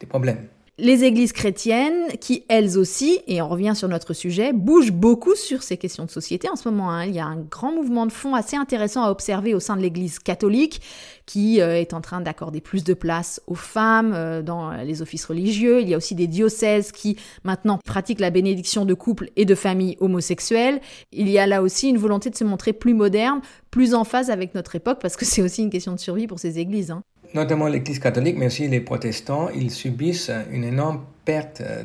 des 0.00 0.06
problèmes. 0.06 0.46
Les 0.80 1.02
églises 1.02 1.32
chrétiennes, 1.32 2.06
qui 2.20 2.44
elles 2.48 2.78
aussi, 2.78 3.18
et 3.26 3.42
on 3.42 3.48
revient 3.48 3.72
sur 3.74 3.88
notre 3.88 4.14
sujet, 4.14 4.52
bougent 4.52 4.92
beaucoup 4.92 5.34
sur 5.34 5.64
ces 5.64 5.76
questions 5.76 6.04
de 6.04 6.10
société 6.10 6.48
en 6.48 6.54
ce 6.54 6.68
moment. 6.68 6.92
Hein. 6.92 7.04
Il 7.04 7.16
y 7.16 7.18
a 7.18 7.26
un 7.26 7.34
grand 7.36 7.72
mouvement 7.72 8.06
de 8.06 8.12
fond 8.12 8.36
assez 8.36 8.56
intéressant 8.56 9.02
à 9.02 9.10
observer 9.10 9.54
au 9.54 9.60
sein 9.60 9.76
de 9.76 9.82
l'église 9.82 10.20
catholique, 10.20 10.80
qui 11.26 11.60
euh, 11.60 11.80
est 11.80 11.94
en 11.94 12.00
train 12.00 12.20
d'accorder 12.20 12.60
plus 12.60 12.84
de 12.84 12.94
place 12.94 13.42
aux 13.48 13.56
femmes 13.56 14.42
dans 14.42 14.70
les 14.70 15.02
offices 15.02 15.24
religieux. 15.24 15.80
Il 15.80 15.88
y 15.88 15.94
a 15.94 15.96
aussi 15.96 16.14
des 16.14 16.28
diocèses 16.28 16.92
qui 16.92 17.16
maintenant 17.42 17.80
pratiquent 17.84 18.20
la 18.20 18.30
bénédiction 18.30 18.84
de 18.84 18.94
couples 18.94 19.30
et 19.34 19.44
de 19.44 19.56
familles 19.56 19.96
homosexuelles. 19.98 20.80
Il 21.10 21.28
y 21.28 21.40
a 21.40 21.48
là 21.48 21.60
aussi 21.60 21.88
une 21.88 21.98
volonté 21.98 22.30
de 22.30 22.36
se 22.36 22.44
montrer 22.44 22.72
plus 22.72 22.94
moderne, 22.94 23.40
plus 23.72 23.94
en 23.94 24.04
phase 24.04 24.30
avec 24.30 24.54
notre 24.54 24.76
époque, 24.76 25.00
parce 25.02 25.16
que 25.16 25.24
c'est 25.24 25.42
aussi 25.42 25.64
une 25.64 25.70
question 25.70 25.92
de 25.92 25.98
survie 25.98 26.28
pour 26.28 26.38
ces 26.38 26.60
églises. 26.60 26.92
Hein 26.92 27.02
notamment 27.34 27.68
l'Église 27.68 27.98
catholique, 27.98 28.36
mais 28.38 28.46
aussi 28.46 28.68
les 28.68 28.80
protestants, 28.80 29.48
ils 29.54 29.70
subissent 29.70 30.30
une 30.50 30.64
énorme 30.64 31.04
perte 31.24 31.60
euh, 31.60 31.82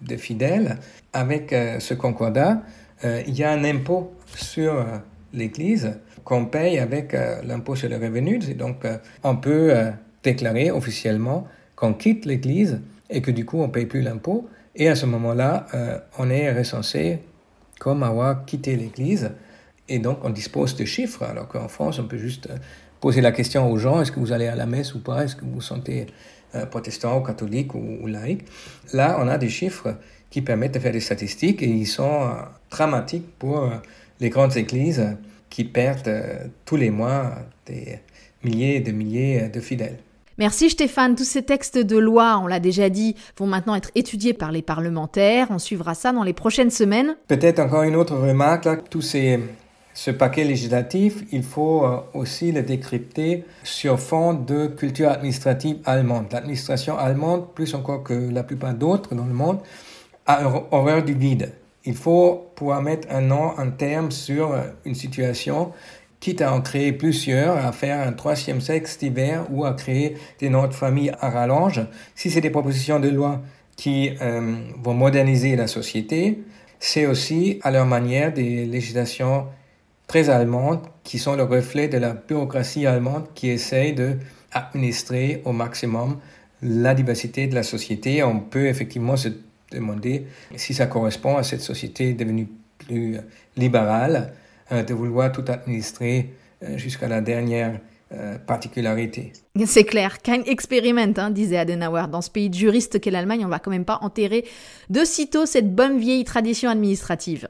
de 0.00 0.16
fidèles. 0.16 0.78
Avec 1.12 1.52
euh, 1.52 1.78
ce 1.78 1.94
concordat, 1.94 2.62
euh, 3.04 3.22
il 3.26 3.34
y 3.34 3.44
a 3.44 3.50
un 3.52 3.64
impôt 3.64 4.12
sur 4.34 4.84
l'Église 5.32 5.98
qu'on 6.24 6.46
paye 6.46 6.78
avec 6.78 7.14
l'impôt 7.44 7.76
sur 7.76 7.88
les 7.88 7.96
revenus. 7.96 8.48
Et 8.48 8.54
donc, 8.54 8.86
on 9.24 9.36
peut 9.36 9.74
déclarer 10.22 10.70
officiellement 10.70 11.46
qu'on 11.76 11.92
quitte 11.92 12.24
l'Église 12.24 12.80
et 13.10 13.20
que 13.20 13.30
du 13.30 13.44
coup, 13.44 13.58
on 13.58 13.66
ne 13.66 13.72
paye 13.72 13.86
plus 13.86 14.00
l'impôt. 14.00 14.48
Et 14.74 14.88
à 14.88 14.94
ce 14.94 15.04
moment-là, 15.04 15.66
on 16.18 16.30
est 16.30 16.50
recensé 16.50 17.18
comme 17.78 18.02
avoir 18.02 18.46
quitté 18.46 18.76
l'Église. 18.76 19.32
Et 19.88 19.98
donc, 19.98 20.18
on 20.22 20.30
dispose 20.30 20.76
de 20.76 20.86
chiffres, 20.86 21.24
alors 21.24 21.48
qu'en 21.48 21.68
France, 21.68 21.98
on 21.98 22.04
peut 22.04 22.16
juste 22.16 22.48
poser 23.02 23.20
la 23.20 23.32
question 23.32 23.70
aux 23.70 23.76
gens, 23.76 24.00
est-ce 24.00 24.12
que 24.12 24.20
vous 24.20 24.32
allez 24.32 24.46
à 24.46 24.54
la 24.54 24.64
messe 24.64 24.94
ou 24.94 25.00
pas, 25.00 25.24
est-ce 25.24 25.34
que 25.34 25.44
vous 25.44 25.60
sentez 25.60 26.06
euh, 26.54 26.64
protestant 26.66 27.18
ou 27.18 27.22
catholique 27.22 27.74
ou, 27.74 28.06
laïque? 28.06 28.44
Là, 28.94 29.18
on 29.20 29.26
a 29.26 29.38
des 29.38 29.48
chiffres 29.48 29.96
qui 30.30 30.40
permettent 30.40 30.74
de 30.74 30.78
faire 30.78 30.92
des 30.92 31.00
statistiques 31.00 31.62
et 31.62 31.66
ils 31.66 31.86
sont 31.86 32.22
euh, 32.22 32.28
dramatiques 32.70 33.26
pour 33.40 33.58
euh, 33.58 33.70
les 34.20 34.30
grandes 34.30 34.56
églises 34.56 35.04
qui 35.50 35.64
perdent 35.64 36.48
tous 36.64 36.76
les 36.76 36.90
mois 36.90 37.32
des 37.66 37.98
milliers 38.44 38.76
et 38.76 38.80
des 38.80 38.92
milliers 38.92 39.48
de 39.48 39.60
fidèles. 39.60 39.98
Merci 40.38 40.70
Stéphane. 40.70 41.16
Tous 41.16 41.24
ces 41.24 41.42
textes 41.42 41.78
de 41.78 41.98
loi, 41.98 42.40
on 42.42 42.46
l'a 42.46 42.60
déjà 42.60 42.88
dit, 42.88 43.16
vont 43.36 43.46
maintenant 43.46 43.74
être 43.74 43.90
étudiés 43.96 44.32
par 44.32 44.52
les 44.52 44.62
parlementaires. 44.62 45.48
On 45.50 45.58
suivra 45.58 45.94
ça 45.94 46.12
dans 46.12 46.22
les 46.22 46.32
prochaines 46.32 46.70
semaines. 46.70 47.16
Peut-être 47.26 47.58
encore 47.58 47.82
une 47.82 47.96
autre 47.96 48.16
remarque, 48.16 48.64
là, 48.64 48.76
tous 48.76 49.02
ces 49.02 49.40
ce 49.94 50.10
paquet 50.10 50.44
législatif, 50.44 51.22
il 51.32 51.42
faut 51.42 51.84
euh, 51.84 51.98
aussi 52.14 52.50
le 52.52 52.62
décrypter 52.62 53.44
sur 53.62 54.00
fond 54.00 54.32
de 54.32 54.66
culture 54.66 55.10
administrative 55.10 55.78
allemande. 55.84 56.26
L'administration 56.32 56.96
allemande, 56.96 57.52
plus 57.54 57.74
encore 57.74 58.02
que 58.02 58.14
la 58.14 58.42
plupart 58.42 58.74
d'autres 58.74 59.14
dans 59.14 59.26
le 59.26 59.34
monde, 59.34 59.58
a 60.26 60.48
horreur 60.70 61.02
du 61.02 61.14
vide. 61.14 61.52
Il 61.84 61.94
faut 61.94 62.50
pouvoir 62.54 62.80
mettre 62.80 63.08
un 63.10 63.20
nom, 63.20 63.58
un 63.58 63.70
terme 63.70 64.10
sur 64.10 64.52
euh, 64.52 64.62
une 64.84 64.94
situation, 64.94 65.72
quitte 66.20 66.40
à 66.40 66.54
en 66.54 66.60
créer 66.60 66.92
plusieurs, 66.92 67.56
à 67.56 67.72
faire 67.72 68.06
un 68.06 68.12
troisième 68.12 68.60
sexe 68.60 68.96
d'hiver 68.98 69.44
ou 69.50 69.64
à 69.64 69.74
créer 69.74 70.16
des 70.38 70.48
noms 70.48 70.68
de 70.68 70.72
famille 70.72 71.12
à 71.20 71.28
rallonge. 71.28 71.80
Si 72.14 72.30
c'est 72.30 72.40
des 72.40 72.50
propositions 72.50 73.00
de 73.00 73.08
loi 73.08 73.42
qui 73.76 74.12
euh, 74.22 74.54
vont 74.82 74.94
moderniser 74.94 75.56
la 75.56 75.66
société, 75.66 76.38
c'est 76.78 77.06
aussi 77.06 77.58
à 77.62 77.70
leur 77.70 77.86
manière 77.86 78.32
des 78.32 78.64
législations 78.64 79.46
très 80.12 80.28
allemandes 80.28 80.82
qui 81.04 81.18
sont 81.18 81.36
le 81.36 81.44
reflet 81.44 81.88
de 81.88 81.96
la 81.96 82.12
bureaucratie 82.12 82.84
allemande 82.84 83.24
qui 83.34 83.48
essaye 83.48 83.94
de 83.94 84.18
administrer 84.52 85.40
au 85.46 85.52
maximum 85.52 86.18
la 86.60 86.92
diversité 86.94 87.46
de 87.46 87.54
la 87.54 87.62
société. 87.62 88.22
On 88.22 88.38
peut 88.38 88.66
effectivement 88.66 89.16
se 89.16 89.30
demander 89.70 90.26
si 90.54 90.74
ça 90.74 90.84
correspond 90.84 91.38
à 91.38 91.42
cette 91.42 91.62
société 91.62 92.12
devenue 92.12 92.46
plus 92.76 93.16
libérale, 93.56 94.34
euh, 94.70 94.82
de 94.82 94.92
vouloir 94.92 95.32
tout 95.32 95.46
administrer 95.48 96.28
euh, 96.62 96.76
jusqu'à 96.76 97.08
la 97.08 97.22
dernière 97.22 97.80
euh, 98.12 98.36
particularité. 98.36 99.32
C'est 99.64 99.84
clair, 99.84 100.20
kein 100.20 100.42
Experiment, 100.44 101.14
hein, 101.16 101.30
disait 101.30 101.56
Adenauer. 101.56 102.08
Dans 102.10 102.20
ce 102.20 102.28
pays 102.28 102.50
de 102.50 102.54
juristes 102.54 103.00
qu'est 103.00 103.10
l'Allemagne, 103.10 103.46
on 103.46 103.48
va 103.48 103.60
quand 103.60 103.70
même 103.70 103.86
pas 103.86 104.00
enterrer 104.02 104.44
de 104.90 105.06
sitôt 105.06 105.46
cette 105.46 105.74
bonne 105.74 105.98
vieille 105.98 106.24
tradition 106.24 106.68
administrative. 106.68 107.48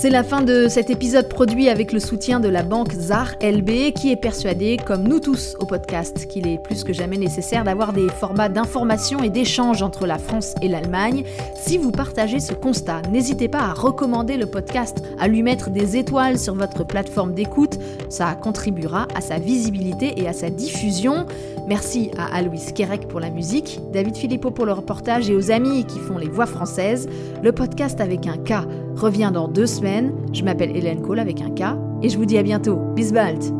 C'est 0.00 0.08
la 0.08 0.24
fin 0.24 0.40
de 0.40 0.66
cet 0.68 0.88
épisode 0.88 1.28
produit 1.28 1.68
avec 1.68 1.92
le 1.92 2.00
soutien 2.00 2.40
de 2.40 2.48
la 2.48 2.62
banque 2.62 2.94
ZAR 2.94 3.34
LB 3.42 3.92
qui 3.94 4.10
est 4.10 4.16
persuadée, 4.16 4.78
comme 4.78 5.02
nous 5.02 5.20
tous 5.20 5.56
au 5.58 5.66
podcast, 5.66 6.26
qu'il 6.26 6.48
est 6.48 6.56
plus 6.56 6.84
que 6.84 6.94
jamais 6.94 7.18
nécessaire 7.18 7.64
d'avoir 7.64 7.92
des 7.92 8.08
formats 8.08 8.48
d'information 8.48 9.22
et 9.22 9.28
d'échange 9.28 9.82
entre 9.82 10.06
la 10.06 10.16
France 10.16 10.54
et 10.62 10.68
l'Allemagne. 10.68 11.24
Si 11.54 11.76
vous 11.76 11.90
partagez 11.90 12.40
ce 12.40 12.54
constat, 12.54 13.02
n'hésitez 13.12 13.48
pas 13.48 13.58
à 13.58 13.74
recommander 13.74 14.38
le 14.38 14.46
podcast, 14.46 15.02
à 15.18 15.28
lui 15.28 15.42
mettre 15.42 15.68
des 15.68 15.98
étoiles 15.98 16.38
sur 16.38 16.54
votre 16.54 16.82
plateforme 16.82 17.34
d'écoute. 17.34 17.78
Ça 18.08 18.34
contribuera 18.34 19.06
à 19.14 19.20
sa 19.20 19.38
visibilité 19.38 20.14
et 20.16 20.28
à 20.28 20.32
sa 20.32 20.50
diffusion. 20.50 21.26
Merci 21.68 22.10
à 22.16 22.34
Aloïs 22.34 22.72
Kerek 22.72 23.06
pour 23.06 23.20
la 23.20 23.30
musique, 23.30 23.80
David 23.92 24.16
Philippot 24.16 24.50
pour 24.50 24.66
le 24.66 24.72
reportage 24.72 25.30
et 25.30 25.36
aux 25.36 25.50
amis 25.50 25.84
qui 25.84 25.98
font 25.98 26.18
les 26.18 26.28
voix 26.28 26.46
françaises. 26.46 27.08
Le 27.42 27.52
podcast 27.52 28.00
avec 28.00 28.26
un 28.26 28.36
K 28.36 28.66
revient 28.96 29.30
dans 29.32 29.48
deux 29.48 29.66
semaines. 29.66 30.12
Je 30.32 30.42
m'appelle 30.42 30.76
Hélène 30.76 31.02
Cole 31.02 31.20
avec 31.20 31.40
un 31.40 31.50
K 31.50 31.76
et 32.02 32.08
je 32.08 32.16
vous 32.16 32.26
dis 32.26 32.38
à 32.38 32.42
bientôt. 32.42 32.76
Bis 32.94 33.12
bald 33.12 33.59